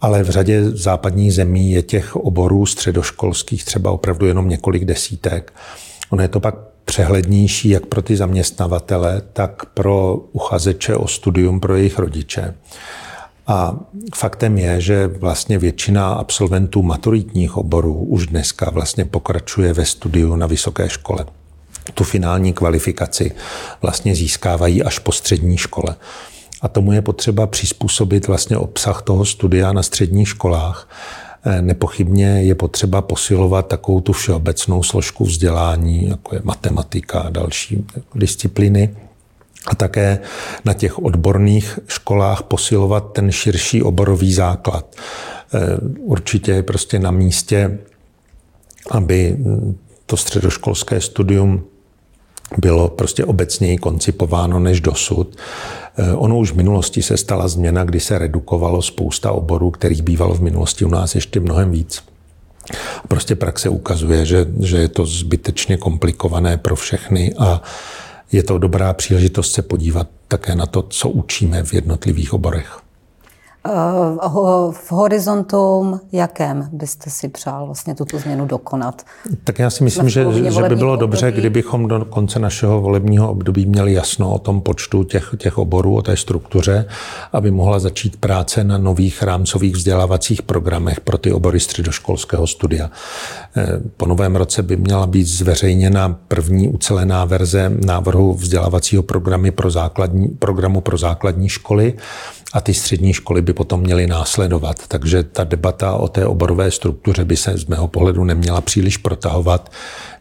ale 0.00 0.22
v 0.22 0.30
řadě 0.30 0.70
západních 0.70 1.34
zemí 1.34 1.72
je 1.72 1.82
těch 1.82 2.16
oborů 2.16 2.66
středoškolských 2.66 3.64
třeba 3.64 3.90
opravdu 3.90 4.26
jenom 4.26 4.48
několik 4.48 4.84
desítek. 4.84 5.52
Ono 6.10 6.22
je 6.22 6.28
to 6.28 6.40
pak 6.40 6.54
přehlednější 6.84 7.68
jak 7.68 7.86
pro 7.86 8.02
ty 8.02 8.16
zaměstnavatele, 8.16 9.22
tak 9.32 9.64
pro 9.64 10.16
uchazeče 10.32 10.96
o 10.96 11.08
studium 11.08 11.60
pro 11.60 11.76
jejich 11.76 11.98
rodiče. 11.98 12.54
A 13.46 13.76
faktem 14.14 14.58
je, 14.58 14.80
že 14.80 15.06
vlastně 15.06 15.58
většina 15.58 16.08
absolventů 16.08 16.82
maturitních 16.82 17.56
oborů 17.56 17.94
už 17.94 18.26
dneska 18.26 18.70
vlastně 18.70 19.04
pokračuje 19.04 19.72
ve 19.72 19.84
studiu 19.84 20.36
na 20.36 20.46
vysoké 20.46 20.88
škole 20.88 21.26
tu 21.94 22.04
finální 22.04 22.52
kvalifikaci 22.52 23.32
vlastně 23.82 24.14
získávají 24.14 24.82
až 24.82 24.98
po 24.98 25.12
střední 25.12 25.56
škole. 25.56 25.96
A 26.62 26.68
tomu 26.68 26.92
je 26.92 27.02
potřeba 27.02 27.46
přizpůsobit 27.46 28.26
vlastně 28.26 28.56
obsah 28.56 29.02
toho 29.02 29.24
studia 29.24 29.72
na 29.72 29.82
středních 29.82 30.28
školách. 30.28 30.88
Eh, 31.44 31.62
nepochybně 31.62 32.26
je 32.26 32.54
potřeba 32.54 33.02
posilovat 33.02 33.68
takovou 33.68 34.00
tu 34.00 34.12
všeobecnou 34.12 34.82
složku 34.82 35.24
vzdělání, 35.24 36.08
jako 36.08 36.34
je 36.34 36.40
matematika 36.44 37.20
a 37.20 37.30
další 37.30 37.84
disciplíny. 38.14 38.96
A 39.66 39.74
také 39.74 40.18
na 40.64 40.72
těch 40.72 40.98
odborných 40.98 41.78
školách 41.86 42.42
posilovat 42.42 43.12
ten 43.12 43.32
širší 43.32 43.82
oborový 43.82 44.32
základ. 44.32 44.96
Eh, 45.54 45.58
určitě 45.96 46.52
je 46.52 46.62
prostě 46.62 46.98
na 46.98 47.10
místě, 47.10 47.78
aby 48.90 49.36
to 50.06 50.16
středoškolské 50.16 51.00
studium 51.00 51.64
bylo 52.58 52.88
prostě 52.88 53.24
obecněji 53.24 53.78
koncipováno 53.78 54.58
než 54.58 54.80
dosud. 54.80 55.36
Eh, 55.96 56.12
ono 56.12 56.38
už 56.38 56.52
v 56.52 56.56
minulosti 56.56 57.02
se 57.02 57.16
stala 57.16 57.48
změna, 57.48 57.84
kdy 57.84 58.00
se 58.00 58.18
redukovalo 58.18 58.82
spousta 58.82 59.32
oborů, 59.32 59.70
kterých 59.70 60.02
bývalo 60.02 60.34
v 60.34 60.42
minulosti 60.42 60.84
u 60.84 60.88
nás 60.88 61.14
ještě 61.14 61.40
mnohem 61.40 61.70
víc. 61.70 62.02
Prostě 63.08 63.34
praxe 63.34 63.68
ukazuje, 63.68 64.26
že, 64.26 64.46
že 64.60 64.78
je 64.78 64.88
to 64.88 65.06
zbytečně 65.06 65.76
komplikované 65.76 66.56
pro 66.56 66.76
všechny 66.76 67.34
a 67.38 67.62
je 68.32 68.42
to 68.42 68.58
dobrá 68.58 68.92
příležitost 68.92 69.52
se 69.52 69.62
podívat 69.62 70.08
také 70.28 70.54
na 70.54 70.66
to, 70.66 70.82
co 70.82 71.08
učíme 71.08 71.62
v 71.62 71.74
jednotlivých 71.74 72.32
oborech. 72.32 72.85
V 74.72 74.92
horizontu 74.92 76.00
jakém 76.12 76.68
byste 76.72 77.10
si 77.10 77.28
přál 77.28 77.66
vlastně 77.66 77.94
tuto 77.94 78.18
změnu 78.18 78.46
dokonat? 78.46 79.02
Tak 79.44 79.58
já 79.58 79.70
si 79.70 79.84
myslím, 79.84 80.08
že, 80.08 80.26
že 80.50 80.62
by 80.62 80.76
bylo 80.76 80.92
období. 80.92 81.10
dobře, 81.10 81.32
kdybychom 81.32 81.88
do 81.88 82.04
konce 82.04 82.38
našeho 82.38 82.80
volebního 82.80 83.30
období 83.30 83.66
měli 83.66 83.92
jasno 83.92 84.34
o 84.34 84.38
tom 84.38 84.60
počtu 84.60 85.04
těch, 85.04 85.34
těch 85.38 85.58
oborů, 85.58 85.96
o 85.96 86.02
té 86.02 86.16
struktuře, 86.16 86.86
aby 87.32 87.50
mohla 87.50 87.78
začít 87.78 88.16
práce 88.16 88.64
na 88.64 88.78
nových 88.78 89.22
rámcových 89.22 89.74
vzdělávacích 89.74 90.42
programech 90.42 91.00
pro 91.00 91.18
ty 91.18 91.32
obory 91.32 91.60
středoškolského 91.60 92.46
studia. 92.46 92.90
Eh, 93.56 93.66
po 93.96 94.06
novém 94.06 94.36
roce 94.36 94.62
by 94.62 94.76
měla 94.76 95.06
být 95.06 95.24
zveřejněna 95.24 96.16
první 96.28 96.68
ucelená 96.68 97.24
verze 97.24 97.72
návrhu 97.84 98.34
vzdělávacího 98.34 99.02
programy 99.02 99.50
pro 99.50 99.70
základní, 99.70 100.28
programu 100.28 100.80
pro 100.80 100.98
základní 100.98 101.48
školy 101.48 101.94
a 102.52 102.60
ty 102.60 102.74
střední 102.74 103.12
školy 103.12 103.42
by 103.42 103.52
potom 103.56 103.80
měly 103.80 104.06
následovat. 104.06 104.76
Takže 104.88 105.22
ta 105.22 105.44
debata 105.44 105.96
o 105.96 106.08
té 106.08 106.26
oborové 106.26 106.70
struktuře 106.70 107.24
by 107.24 107.36
se 107.36 107.58
z 107.58 107.66
mého 107.66 107.88
pohledu 107.88 108.24
neměla 108.24 108.60
příliš 108.60 108.96
protahovat. 108.96 109.72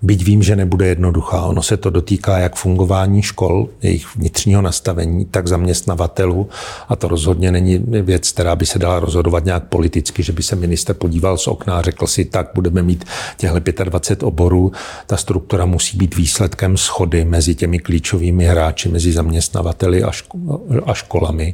Byť 0.02 0.24
vím, 0.24 0.44
že 0.44 0.56
nebude 0.56 0.88
jednoduchá. 0.88 1.42
Ono 1.42 1.64
se 1.64 1.78
to 1.78 1.90
dotýká 1.90 2.38
jak 2.38 2.56
fungování 2.56 3.22
škol, 3.22 3.70
jejich 3.82 4.16
vnitřního 4.16 4.62
nastavení, 4.62 5.26
tak 5.26 5.48
zaměstnavatelů. 5.48 6.50
A 6.90 6.96
to 6.96 7.08
rozhodně 7.08 7.52
není 7.52 7.78
věc, 7.88 8.32
která 8.32 8.56
by 8.56 8.66
se 8.66 8.80
dala 8.80 9.00
rozhodovat 9.00 9.46
nějak 9.46 9.64
politicky, 9.64 10.24
že 10.24 10.34
by 10.34 10.44
se 10.44 10.56
minister 10.56 10.96
podíval 10.96 11.38
z 11.38 11.48
okna 11.48 11.78
a 11.78 11.82
řekl 11.82 12.08
si, 12.08 12.26
tak 12.26 12.52
budeme 12.56 12.82
mít 12.82 13.06
těhle 13.38 13.62
25 13.84 14.24
oborů. 14.24 14.72
Ta 15.08 15.18
struktura 15.18 15.66
musí 15.66 15.98
být 15.98 16.16
výsledkem 16.16 16.78
schody 16.78 17.26
mezi 17.26 17.56
těmi 17.56 17.80
klíčovými 17.80 18.46
hráči, 18.46 18.90
mezi 18.90 19.12
zaměstnavateli 19.12 20.04
a 20.86 20.94
školami 20.94 21.54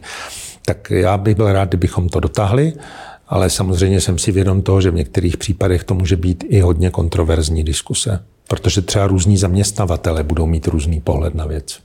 tak 0.65 0.91
já 0.91 1.17
bych 1.17 1.35
byl 1.35 1.53
rád, 1.53 1.69
kdybychom 1.69 2.09
to 2.09 2.19
dotáhli, 2.19 2.73
ale 3.27 3.49
samozřejmě 3.49 4.01
jsem 4.01 4.17
si 4.17 4.31
vědom 4.31 4.61
toho, 4.61 4.81
že 4.81 4.91
v 4.91 4.95
některých 4.95 5.37
případech 5.37 5.83
to 5.83 5.93
může 5.93 6.15
být 6.15 6.43
i 6.47 6.59
hodně 6.59 6.89
kontroverzní 6.89 7.63
diskuse, 7.63 8.23
protože 8.47 8.81
třeba 8.81 9.07
různí 9.07 9.37
zaměstnavatele 9.37 10.23
budou 10.23 10.45
mít 10.45 10.67
různý 10.67 11.01
pohled 11.01 11.35
na 11.35 11.45
věc. 11.45 11.79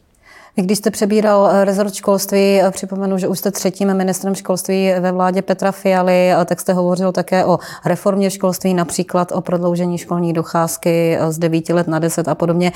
Když 0.58 0.78
jste 0.78 0.90
přebíral 0.90 1.48
eh, 1.52 1.64
rezort 1.64 1.94
školství, 1.94 2.60
eh, 2.60 2.70
připomenu, 2.70 3.18
že 3.18 3.28
už 3.28 3.38
jste 3.38 3.50
třetím 3.50 3.94
ministrem 3.94 4.34
školství 4.34 4.92
ve 5.00 5.12
vládě 5.12 5.42
Petra 5.42 5.72
Fialy, 5.72 6.30
tak 6.44 6.60
jste 6.60 6.72
hovořil 6.72 7.12
také 7.12 7.44
o 7.44 7.58
reformě 7.84 8.30
školství, 8.30 8.74
například 8.74 9.32
o 9.32 9.40
prodloužení 9.40 9.98
školní 9.98 10.32
docházky 10.32 11.16
eh, 11.20 11.32
z 11.32 11.38
9 11.38 11.68
let 11.68 11.88
na 11.88 11.98
10 11.98 12.28
a 12.28 12.34
podobně. 12.34 12.72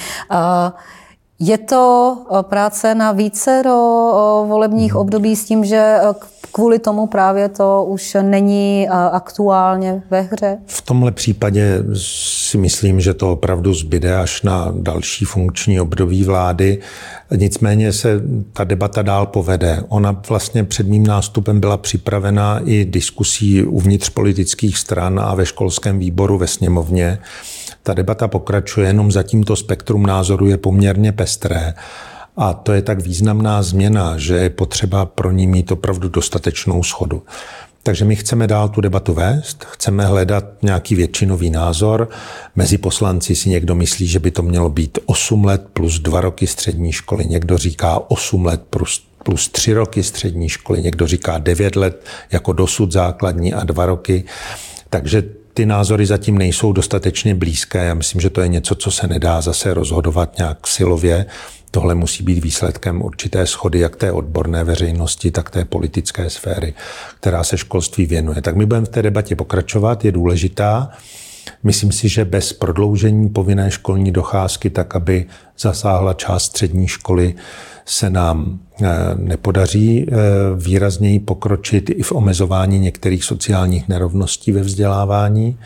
Je 1.43 1.59
to 1.59 2.17
eh, 2.31 2.43
práce 2.43 2.95
na 2.95 3.13
více 3.13 3.63
do 3.65 3.71
eh, 3.71 4.49
volebních 4.49 4.93
mhm. 4.93 5.01
období 5.01 5.37
s 5.37 5.45
tím, 5.45 5.65
že 5.65 5.77
eh, 5.77 6.15
kvůli 6.53 6.79
tomu 6.79 7.07
právě 7.07 7.49
to 7.49 7.85
už 7.85 8.17
není 8.23 8.89
aktuálně 8.89 10.03
ve 10.11 10.21
hře? 10.21 10.59
V 10.67 10.83
tomhle 10.83 11.13
případě 11.13 11.85
si 12.51 12.59
myslím, 12.59 13.01
že 13.01 13.15
to 13.15 13.33
opravdu 13.33 13.75
zbyde 13.75 14.17
až 14.17 14.43
na 14.43 14.73
další 14.77 15.25
funkční 15.25 15.81
období 15.81 16.25
vlády. 16.25 16.79
Nicméně 17.37 17.93
se 17.93 18.23
ta 18.53 18.65
debata 18.65 19.03
dál 19.03 19.27
povede. 19.27 19.85
Ona 19.89 20.23
vlastně 20.29 20.65
před 20.65 20.87
mým 20.87 21.07
nástupem 21.07 21.61
byla 21.61 21.77
připravena 21.77 22.61
i 22.65 22.85
diskusí 22.85 23.65
uvnitř 23.65 24.09
politických 24.09 24.79
stran 24.79 25.21
a 25.21 25.35
ve 25.35 25.47
školském 25.47 25.99
výboru 25.99 26.39
ve 26.39 26.47
sněmovně. 26.47 27.19
Ta 27.83 27.95
debata 27.95 28.29
pokračuje, 28.29 28.87
jenom 28.87 29.13
za 29.13 29.23
tímto 29.23 29.57
spektrum 29.57 30.07
názoru 30.07 30.47
je 30.47 30.57
poměrně 30.57 31.13
pestré. 31.13 31.75
A 32.37 32.53
to 32.53 32.73
je 32.73 32.83
tak 32.83 33.01
významná 33.01 33.63
změna, 33.63 34.19
že 34.19 34.37
je 34.37 34.51
potřeba 34.51 35.07
pro 35.07 35.31
ní 35.31 35.47
mít 35.47 35.73
opravdu 35.73 36.09
dostatečnou 36.09 36.83
schodu. 36.83 37.23
Takže 37.83 38.05
my 38.05 38.17
chceme 38.17 38.47
dál 38.47 38.69
tu 38.69 38.81
debatu 38.81 39.15
vést, 39.15 39.65
chceme 39.65 40.07
hledat 40.07 40.45
nějaký 40.63 40.95
většinový 40.95 41.51
názor. 41.51 42.09
Mezi 42.57 42.79
poslanci 42.79 43.37
si 43.37 43.49
někdo 43.49 43.75
myslí, 43.75 44.07
že 44.07 44.19
by 44.19 44.31
to 44.31 44.43
mělo 44.43 44.71
být 44.71 44.99
8 45.07 45.45
let 45.45 45.63
plus 45.73 46.01
2 46.01 46.21
roky 46.21 46.47
střední 46.47 46.93
školy, 46.93 47.25
někdo 47.27 47.59
říká 47.59 48.11
8 48.11 48.47
let 48.47 48.63
plus, 48.71 49.07
plus 49.25 49.49
3 49.49 49.73
roky 49.73 50.03
střední 50.03 50.49
školy, 50.49 50.83
někdo 50.83 51.07
říká 51.07 51.39
9 51.39 51.77
let 51.77 52.05
jako 52.33 52.53
dosud 52.53 52.93
základní 52.93 53.55
a 53.55 53.65
2 53.65 53.87
roky. 53.87 54.25
Takže 54.91 55.23
ty 55.61 55.67
názory 55.67 56.07
zatím 56.07 56.39
nejsou 56.39 56.73
dostatečně 56.73 57.35
blízké. 57.35 57.85
Já 57.85 57.95
myslím, 57.95 58.21
že 58.21 58.31
to 58.31 58.41
je 58.41 58.49
něco, 58.49 58.75
co 58.75 58.91
se 58.91 59.07
nedá 59.07 59.41
zase 59.41 59.75
rozhodovat 59.75 60.39
nějak 60.39 60.67
silově. 60.67 61.27
Tohle 61.71 61.95
musí 61.95 62.25
být 62.25 62.45
výsledkem 62.45 63.03
určité 63.03 63.47
schody 63.47 63.79
jak 63.79 63.97
té 63.97 64.13
odborné 64.13 64.65
veřejnosti, 64.65 65.31
tak 65.31 65.51
té 65.51 65.65
politické 65.65 66.31
sféry, 66.31 66.75
která 67.21 67.45
se 67.45 67.59
školství 67.59 68.07
věnuje. 68.07 68.43
Tak 68.43 68.57
my 68.57 68.67
budeme 68.67 68.87
v 68.87 68.89
té 68.89 69.03
debatě 69.03 69.37
pokračovat, 69.37 70.05
je 70.05 70.13
důležitá. 70.13 70.91
Myslím 71.63 71.93
si, 71.93 72.09
že 72.09 72.25
bez 72.25 72.53
prodloužení 72.53 73.29
povinné 73.29 73.71
školní 73.71 74.13
docházky, 74.13 74.71
tak 74.71 74.97
aby 74.97 75.27
zasáhla 75.59 76.15
část 76.15 76.45
střední 76.45 76.89
školy, 76.89 77.35
se 77.85 78.11
nám 78.11 78.59
eh, 78.83 78.87
nepodaří 79.15 80.07
eh, 80.09 80.15
výrazněji 80.57 81.21
pokročit 81.21 81.91
i 81.91 82.03
v 82.03 82.13
omezování 82.13 82.79
některých 82.79 83.25
sociálních 83.25 83.89
nerovností 83.89 84.53
ve 84.53 84.61
vzdělávání, 84.61 85.59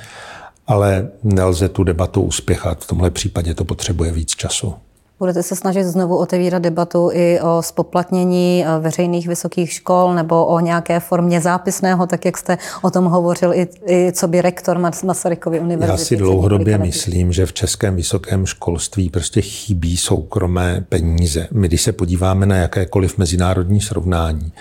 ale 0.67 1.09
nelze 1.23 1.69
tu 1.69 1.85
debatu 1.85 2.23
uspěchat. 2.23 2.85
V 2.85 2.87
tomhle 2.87 3.11
případě 3.11 3.55
to 3.55 3.65
potřebuje 3.65 4.13
víc 4.13 4.31
času. 4.31 4.75
Budete 5.25 5.43
se 5.43 5.57
snažit 5.57 5.85
znovu 5.85 6.17
otevírat 6.17 6.63
debatu 6.63 7.11
i 7.13 7.41
o 7.41 7.63
spoplatnění 7.63 8.65
eh, 8.67 8.79
veřejných 8.81 9.29
vysokých 9.29 9.73
škol 9.73 10.15
nebo 10.15 10.47
o 10.47 10.61
nějaké 10.61 11.01
formě 11.01 11.41
zápisného, 11.41 12.07
tak 12.07 12.25
jak 12.25 12.39
jste 12.39 12.59
o 12.83 12.91
tom 12.91 13.05
hovořil 13.05 13.55
i, 13.55 13.69
i 13.87 14.13
co 14.13 14.29
by 14.29 14.43
rektor 14.43 14.79
Masarykovy 15.05 15.61
univerzity. 15.61 16.01
Já 16.01 16.07
si 16.07 16.17
dlouhodobě 16.17 16.79
myslím, 16.79 17.33
že 17.33 17.47
v 17.47 17.53
českém 17.53 17.97
vysokém 17.97 18.47
školství 18.47 19.11
prostě 19.11 19.41
chybí 19.41 19.97
soukromé 19.97 20.85
peníze. 20.89 21.49
My, 21.53 21.69
když 21.69 21.83
se 21.83 21.93
podíváme 21.93 22.47
na 22.47 22.57
jakékoliv 22.57 23.19
mezinárodní 23.19 23.81
srovnání, 23.81 24.53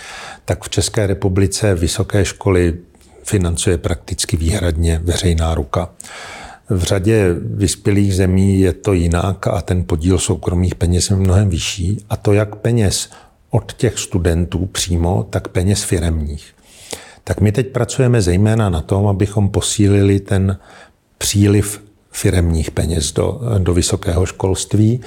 tak 0.45 0.63
v 0.63 0.69
České 0.69 1.07
republice 1.07 1.75
vysoké 1.75 2.25
školy 2.25 2.73
financuje 3.23 3.77
prakticky 3.77 4.37
výhradně 4.37 5.01
veřejná 5.03 5.55
ruka. 5.55 5.89
V 6.69 6.83
řadě 6.83 7.35
vyspělých 7.39 8.15
zemí 8.15 8.59
je 8.59 8.73
to 8.73 8.93
jinak 8.93 9.47
a 9.47 9.61
ten 9.61 9.83
podíl 9.83 10.19
soukromých 10.19 10.75
peněz 10.75 11.09
je 11.09 11.15
mnohem 11.15 11.49
vyšší. 11.49 12.05
A 12.09 12.17
to 12.17 12.33
jak 12.33 12.55
peněz 12.55 13.09
od 13.49 13.73
těch 13.73 13.99
studentů 13.99 14.65
přímo, 14.65 15.27
tak 15.29 15.47
peněz 15.47 15.83
firemních. 15.83 16.53
Tak 17.23 17.41
my 17.41 17.51
teď 17.51 17.67
pracujeme 17.67 18.21
zejména 18.21 18.69
na 18.69 18.81
tom, 18.81 19.07
abychom 19.07 19.49
posílili 19.49 20.19
ten 20.19 20.57
příliv 21.17 21.81
firemních 22.11 22.71
peněz 22.71 23.11
do, 23.11 23.41
do 23.57 23.73
vysokého 23.73 24.25
školství. 24.25 25.01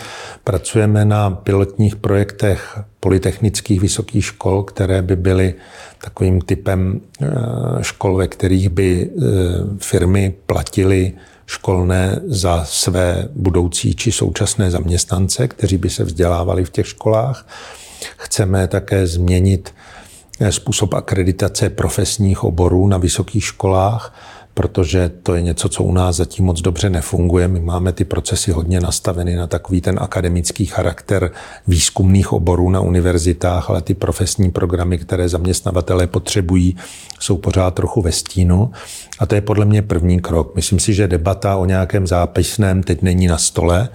Pracujeme 0.44 1.04
na 1.04 1.30
pilotních 1.30 1.96
projektech 1.96 2.78
polytechnických 3.00 3.80
vysokých 3.80 4.24
škol, 4.24 4.62
které 4.62 5.02
by 5.02 5.16
byly 5.16 5.54
takovým 6.04 6.40
typem 6.40 7.00
eh, 7.20 7.26
škol, 7.80 8.16
ve 8.16 8.28
kterých 8.28 8.68
by 8.68 9.10
eh, 9.10 9.22
firmy 9.78 10.34
platily 10.46 11.12
školné 11.46 12.20
za 12.26 12.64
své 12.64 13.28
budoucí 13.34 13.94
či 13.94 14.12
současné 14.12 14.70
zaměstnance, 14.70 15.48
kteří 15.48 15.76
by 15.76 15.90
se 15.90 16.04
vzdělávali 16.04 16.64
v 16.64 16.70
těch 16.70 16.88
školách. 16.88 17.48
Chceme 18.16 18.68
také 18.68 19.06
změnit 19.06 19.74
eh, 20.40 20.52
způsob 20.52 20.94
akreditace 20.94 21.70
profesních 21.70 22.44
oborů 22.44 22.86
na 22.86 22.98
vysokých 22.98 23.44
školách, 23.44 24.14
protože 24.56 25.10
to 25.22 25.34
je 25.34 25.42
něco, 25.42 25.68
co 25.68 25.84
u 25.84 25.92
nás 25.92 26.16
zatím 26.16 26.44
moc 26.44 26.60
dobře 26.60 26.90
nefunguje. 26.90 27.48
My 27.48 27.60
máme 27.60 27.92
ty 27.92 28.04
procesy 28.04 28.50
hodně 28.52 28.80
nastaveny 28.80 29.36
na 29.36 29.46
takový 29.46 29.80
ten 29.80 29.98
akademický 30.00 30.66
charakter 30.66 31.30
výzkumných 31.66 32.32
oborů 32.32 32.70
na 32.70 32.80
univerzitách, 32.80 33.70
ale 33.70 33.82
ty 33.82 33.94
profesní 33.94 34.50
programy, 34.50 34.98
které 34.98 35.28
zaměstnavatelé 35.28 36.06
potřebují, 36.06 36.76
jsou 37.20 37.36
pořád 37.36 37.74
trochu 37.74 38.02
ve 38.02 38.12
stínu. 38.12 38.70
A 39.18 39.26
to 39.26 39.34
je 39.34 39.40
podle 39.40 39.64
mě 39.64 39.82
první 39.82 40.20
krok. 40.20 40.56
Myslím 40.56 40.80
si, 40.80 40.94
že 40.94 41.08
debata 41.08 41.56
o 41.56 41.64
nějakém 41.64 42.06
zápisném 42.06 42.82
teď 42.82 43.02
není 43.02 43.26
na 43.26 43.38
stole. 43.38 43.88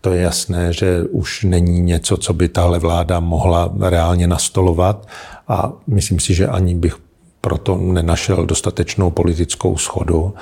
To 0.00 0.12
je 0.12 0.22
jasné, 0.22 0.72
že 0.72 1.02
už 1.10 1.44
není 1.44 1.80
něco, 1.80 2.16
co 2.16 2.32
by 2.32 2.48
tahle 2.48 2.78
vláda 2.78 3.20
mohla 3.20 3.74
reálně 3.80 4.26
nastolovat 4.26 5.08
a 5.48 5.72
myslím 5.86 6.20
si, 6.20 6.34
že 6.34 6.46
ani 6.46 6.74
bych 6.74 7.09
proto 7.40 7.76
nenašel 7.76 8.46
dostatečnou 8.46 9.10
politickou 9.10 9.76
schodu. 9.76 10.34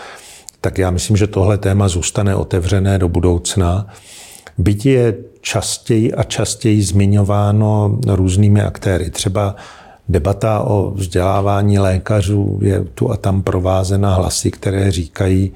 Tak 0.60 0.78
já 0.78 0.90
myslím, 0.90 1.16
že 1.16 1.26
tohle 1.26 1.58
téma 1.58 1.88
zůstane 1.88 2.34
otevřené 2.34 2.98
do 2.98 3.08
budoucna. 3.08 3.86
Byť 4.58 4.86
je 4.86 5.16
častěji 5.40 6.14
a 6.14 6.22
častěji 6.22 6.82
zmiňováno 6.82 7.98
různými 8.06 8.62
aktéry. 8.62 9.10
Třeba 9.10 9.56
debata 10.08 10.60
o 10.60 10.90
vzdělávání 10.90 11.78
lékařů 11.78 12.58
je 12.62 12.84
tu 12.84 13.10
a 13.10 13.16
tam 13.16 13.42
provázena 13.42 14.14
hlasy, 14.14 14.50
které 14.50 14.90
říkají, 14.90 15.52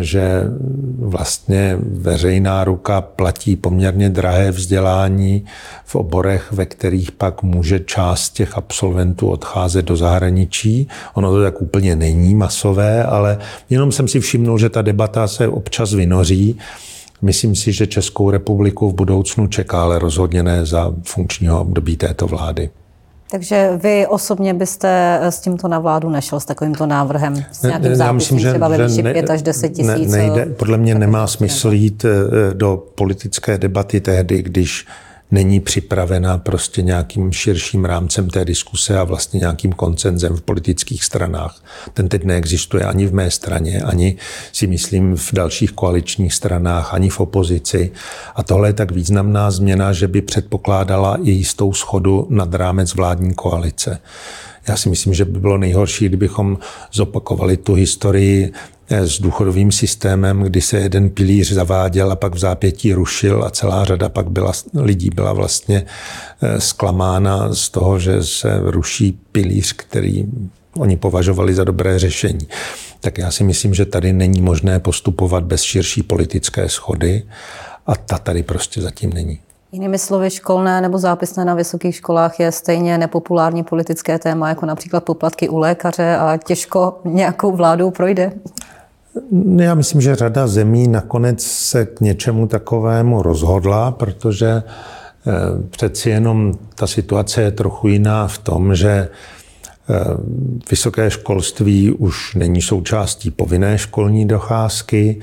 že 0.00 0.42
vlastně 0.98 1.76
veřejná 1.80 2.64
ruka 2.64 3.00
platí 3.00 3.56
poměrně 3.56 4.10
drahé 4.10 4.50
vzdělání 4.50 5.44
v 5.84 5.94
oborech, 5.94 6.52
ve 6.52 6.66
kterých 6.66 7.12
pak 7.12 7.42
může 7.42 7.80
část 7.80 8.30
těch 8.30 8.58
absolventů 8.58 9.28
odcházet 9.28 9.84
do 9.84 9.96
zahraničí. 9.96 10.88
Ono 11.14 11.32
to 11.32 11.42
tak 11.42 11.62
úplně 11.62 11.96
není 11.96 12.34
masové, 12.34 13.04
ale 13.04 13.38
jenom 13.70 13.92
jsem 13.92 14.08
si 14.08 14.20
všimnul, 14.20 14.58
že 14.58 14.68
ta 14.68 14.82
debata 14.82 15.28
se 15.28 15.48
občas 15.48 15.92
vynoří. 15.92 16.58
Myslím 17.22 17.54
si, 17.54 17.72
že 17.72 17.86
Českou 17.86 18.30
republiku 18.30 18.90
v 18.90 18.94
budoucnu 18.94 19.46
čeká, 19.46 19.82
ale 19.82 19.98
rozhodně 19.98 20.42
ne 20.42 20.66
za 20.66 20.92
funkčního 21.02 21.60
období 21.60 21.96
této 21.96 22.26
vlády. 22.26 22.70
Takže 23.30 23.70
vy 23.82 24.06
osobně 24.06 24.54
byste 24.54 25.18
s 25.22 25.40
tímto 25.40 25.68
na 25.68 25.78
vládu 25.78 26.10
nešel, 26.10 26.40
s 26.40 26.44
takovýmto 26.44 26.86
návrhem, 26.86 27.44
s 27.52 27.62
nějakým 27.62 27.88
ne, 27.88 27.96
zápisem, 27.96 28.16
myslím, 28.16 28.38
že, 28.38 28.50
třeba 28.50 28.68
ve 28.68 28.86
výši 28.86 29.02
5 29.02 29.30
až 29.30 29.42
10 29.42 29.68
tisíc? 29.68 30.12
Ne, 30.12 30.18
nejde, 30.18 30.46
podle 30.46 30.78
mě 30.78 30.94
nemá 30.94 31.26
smysl 31.26 31.72
jít 31.72 32.04
eh, 32.04 32.54
do 32.54 32.84
politické 32.94 33.58
debaty 33.58 34.00
tehdy, 34.00 34.42
když 34.42 34.86
není 35.30 35.60
připravena 35.60 36.38
prostě 36.38 36.82
nějakým 36.82 37.32
širším 37.32 37.84
rámcem 37.84 38.30
té 38.30 38.44
diskuse 38.44 38.98
a 38.98 39.04
vlastně 39.04 39.38
nějakým 39.38 39.72
koncenzem 39.72 40.36
v 40.36 40.42
politických 40.42 41.04
stranách. 41.04 41.64
Ten 41.92 42.08
teď 42.08 42.24
neexistuje 42.24 42.84
ani 42.84 43.06
v 43.06 43.14
mé 43.14 43.30
straně, 43.30 43.82
ani 43.82 44.16
si 44.52 44.66
myslím 44.66 45.16
v 45.16 45.32
dalších 45.32 45.72
koaličních 45.72 46.34
stranách, 46.34 46.94
ani 46.94 47.08
v 47.08 47.20
opozici. 47.20 47.92
A 48.34 48.42
tohle 48.42 48.68
je 48.68 48.72
tak 48.72 48.90
významná 48.90 49.50
změna, 49.50 49.92
že 49.92 50.08
by 50.08 50.22
předpokládala 50.22 51.18
i 51.22 51.30
jistou 51.30 51.72
schodu 51.72 52.26
nad 52.30 52.54
rámec 52.54 52.94
vládní 52.94 53.34
koalice. 53.34 54.00
Já 54.68 54.76
si 54.76 54.88
myslím, 54.88 55.14
že 55.14 55.24
by 55.24 55.40
bylo 55.40 55.58
nejhorší, 55.58 56.08
kdybychom 56.08 56.58
zopakovali 56.92 57.56
tu 57.56 57.74
historii 57.74 58.52
s 58.90 59.20
důchodovým 59.20 59.72
systémem, 59.72 60.42
kdy 60.42 60.60
se 60.60 60.78
jeden 60.78 61.10
pilíř 61.10 61.52
zaváděl 61.52 62.12
a 62.12 62.16
pak 62.16 62.34
v 62.34 62.38
zápětí 62.38 62.92
rušil 62.92 63.44
a 63.44 63.50
celá 63.50 63.84
řada 63.84 64.08
pak 64.08 64.30
byla, 64.30 64.52
lidí 64.74 65.10
byla 65.14 65.32
vlastně 65.32 65.86
eh, 66.42 66.60
zklamána 66.60 67.54
z 67.54 67.68
toho, 67.68 67.98
že 67.98 68.22
se 68.22 68.60
ruší 68.62 69.18
pilíř, 69.32 69.72
který 69.72 70.26
oni 70.78 70.96
považovali 70.96 71.54
za 71.54 71.64
dobré 71.64 71.98
řešení. 71.98 72.48
Tak 73.00 73.18
já 73.18 73.30
si 73.30 73.44
myslím, 73.44 73.74
že 73.74 73.84
tady 73.84 74.12
není 74.12 74.42
možné 74.42 74.80
postupovat 74.80 75.44
bez 75.44 75.62
širší 75.62 76.02
politické 76.02 76.68
schody 76.68 77.22
a 77.86 77.94
ta 77.96 78.18
tady 78.18 78.42
prostě 78.42 78.80
zatím 78.80 79.12
není. 79.12 79.38
Jinými 79.74 79.98
slovy, 79.98 80.30
školné 80.30 80.80
nebo 80.80 80.98
zápisné 80.98 81.44
na 81.44 81.54
vysokých 81.54 81.94
školách 81.94 82.40
je 82.40 82.52
stejně 82.52 82.98
nepopulární 82.98 83.62
politické 83.62 84.18
téma, 84.18 84.48
jako 84.48 84.66
například 84.66 85.04
poplatky 85.04 85.48
u 85.48 85.58
lékaře 85.58 86.16
a 86.16 86.36
těžko 86.36 87.00
nějakou 87.04 87.52
vládou 87.52 87.90
projde. 87.90 88.32
Já 89.56 89.74
myslím, 89.74 90.00
že 90.00 90.14
řada 90.14 90.46
zemí 90.46 90.88
nakonec 90.88 91.42
se 91.42 91.86
k 91.86 92.00
něčemu 92.00 92.46
takovému 92.46 93.22
rozhodla, 93.22 93.90
protože 93.90 94.46
eh, 94.46 95.32
přeci 95.70 96.10
jenom 96.10 96.54
ta 96.74 96.86
situace 96.86 97.42
je 97.42 97.50
trochu 97.50 97.88
jiná 97.88 98.28
v 98.28 98.38
tom, 98.38 98.74
že 98.74 98.90
eh, 98.90 99.08
vysoké 100.70 101.10
školství 101.10 101.90
už 101.90 102.34
není 102.34 102.62
součástí 102.62 103.30
povinné 103.30 103.78
školní 103.78 104.28
docházky. 104.28 105.20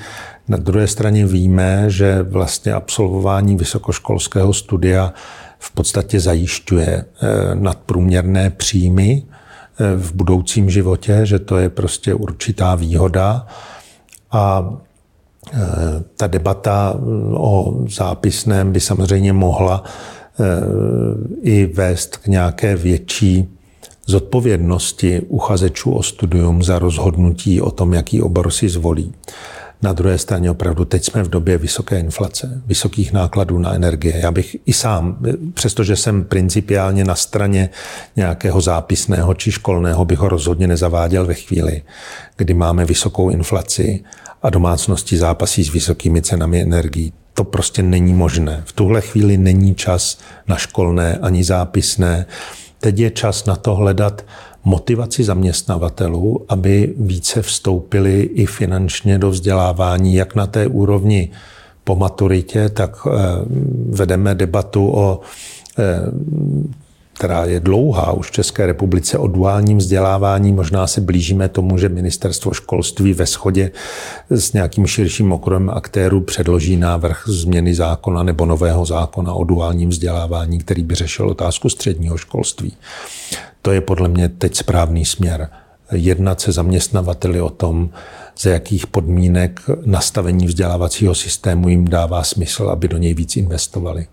Na 0.51 0.57
druhé 0.57 0.87
straně 0.87 1.25
víme, 1.25 1.85
že 1.87 2.23
vlastně 2.23 2.73
absolvování 2.73 3.55
vysokoškolského 3.55 4.53
studia 4.53 5.13
v 5.59 5.71
podstatě 5.71 6.19
zajišťuje 6.19 6.87
eh, 6.87 7.05
nadprůměrné 7.55 8.49
příjmy 8.49 9.23
v 9.97 10.13
budoucím 10.13 10.69
životě, 10.69 11.21
že 11.23 11.39
to 11.39 11.57
je 11.57 11.69
prostě 11.69 12.13
určitá 12.13 12.75
výhoda. 12.75 13.47
A 14.31 14.73
e, 15.53 15.57
ta 16.17 16.27
debata 16.27 16.95
o 17.33 17.83
zápisném 17.87 18.71
by 18.71 18.79
samozřejmě 18.79 19.33
mohla 19.33 19.83
i 21.41 21.65
vést 21.65 22.17
k 22.17 22.27
nějaké 22.27 22.75
větší 22.75 23.47
zodpovědnosti 24.05 25.21
uchazečů 25.27 25.91
o 25.91 26.03
studium 26.03 26.63
za 26.63 26.79
rozhodnutí 26.79 27.61
o 27.61 27.71
tom, 27.71 27.93
jaký 27.93 28.21
obor 28.21 28.51
si 28.51 28.69
zvolí. 28.69 29.13
Na 29.81 29.93
druhé 29.93 30.17
straně 30.17 30.51
opravdu 30.51 30.85
teď 30.85 31.05
jsme 31.05 31.23
v 31.23 31.29
době 31.29 31.57
vysoké 31.57 31.99
inflace, 31.99 32.61
vysokých 32.65 33.13
nákladů 33.13 33.57
na 33.57 33.73
energie. 33.73 34.17
Já 34.17 34.31
bych 34.31 34.57
i 34.65 34.73
sám, 34.73 35.17
přestože 35.53 35.95
jsem 35.95 36.23
principiálně 36.23 37.03
na 37.03 37.15
straně 37.15 37.69
nějakého 38.15 38.61
zápisného 38.61 39.33
či 39.33 39.51
školného, 39.51 40.05
bych 40.05 40.19
ho 40.19 40.29
rozhodně 40.29 40.67
nezaváděl 40.67 41.25
ve 41.25 41.33
chvíli, 41.33 41.81
kdy 42.37 42.53
máme 42.53 42.85
vysokou 42.85 43.29
inflaci 43.29 44.03
a 44.43 44.49
domácnosti 44.49 45.17
zápasí 45.17 45.63
s 45.63 45.73
vysokými 45.73 46.21
cenami 46.21 46.61
energií. 46.61 47.13
To 47.33 47.43
prostě 47.43 47.83
není 47.83 48.13
možné. 48.13 48.63
V 48.65 48.73
tuhle 48.73 49.01
chvíli 49.01 49.37
není 49.37 49.75
čas 49.75 50.17
na 50.47 50.57
školné 50.57 51.17
ani 51.21 51.43
zápisné. 51.43 52.25
Teď 52.79 52.99
je 52.99 53.09
čas 53.09 53.45
na 53.45 53.55
to 53.55 53.75
hledat 53.75 54.25
motivaci 54.63 55.23
zaměstnavatelů, 55.23 56.45
aby 56.49 56.93
více 56.97 57.41
vstoupili 57.41 58.21
i 58.21 58.45
finančně 58.45 59.17
do 59.17 59.29
vzdělávání, 59.29 60.15
jak 60.15 60.35
na 60.35 60.47
té 60.47 60.67
úrovni 60.67 61.29
po 61.83 61.95
maturitě, 61.95 62.69
tak 62.69 63.07
eh, 63.07 63.11
vedeme 63.89 64.35
debatu 64.35 64.91
o 64.93 65.19
eh, 65.79 66.11
která 67.21 67.45
je 67.45 67.59
dlouhá 67.59 68.11
už 68.11 68.27
v 68.27 68.31
České 68.31 68.65
republice 68.65 69.17
o 69.17 69.27
duálním 69.27 69.77
vzdělávání. 69.77 70.53
Možná 70.53 70.87
se 70.87 71.01
blížíme 71.01 71.49
tomu, 71.49 71.77
že 71.77 71.89
ministerstvo 71.89 72.53
školství 72.53 73.13
ve 73.13 73.25
shodě 73.25 73.71
s 74.29 74.53
nějakým 74.53 74.87
širším 74.87 75.31
okruhem 75.31 75.69
aktérů 75.69 76.21
předloží 76.21 76.77
návrh 76.77 77.23
změny 77.27 77.75
zákona 77.75 78.23
nebo 78.23 78.45
nového 78.45 78.85
zákona 78.85 79.33
o 79.33 79.43
duálním 79.43 79.89
vzdělávání, 79.89 80.59
který 80.59 80.83
by 80.83 80.95
řešil 80.95 81.29
otázku 81.29 81.69
středního 81.69 82.17
školství. 82.17 82.73
To 83.61 83.71
je 83.71 83.81
podle 83.81 84.09
mě 84.09 84.29
teď 84.29 84.55
správný 84.55 85.05
směr. 85.05 85.49
Jednat 85.91 86.41
se 86.41 86.51
zaměstnavateli 86.51 87.41
o 87.41 87.49
tom, 87.49 87.89
za 88.39 88.49
jakých 88.49 88.87
podmínek 88.87 89.61
nastavení 89.85 90.47
vzdělávacího 90.47 91.15
systému 91.15 91.69
jim 91.69 91.85
dává 91.85 92.23
smysl, 92.23 92.69
aby 92.69 92.87
do 92.87 92.97
něj 92.97 93.13
víc 93.13 93.37
investovali. 93.37 94.07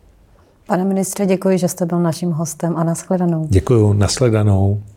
Pane 0.67 0.85
ministře, 0.85 1.27
děkuji, 1.27 1.59
že 1.59 1.69
jste 1.69 1.87
byl 1.87 2.01
naším 2.01 2.31
hostem 2.31 2.77
a 2.77 2.85
nashledanou. 2.85 3.47
Děkuji, 3.51 3.93
nashledanou. 3.93 4.83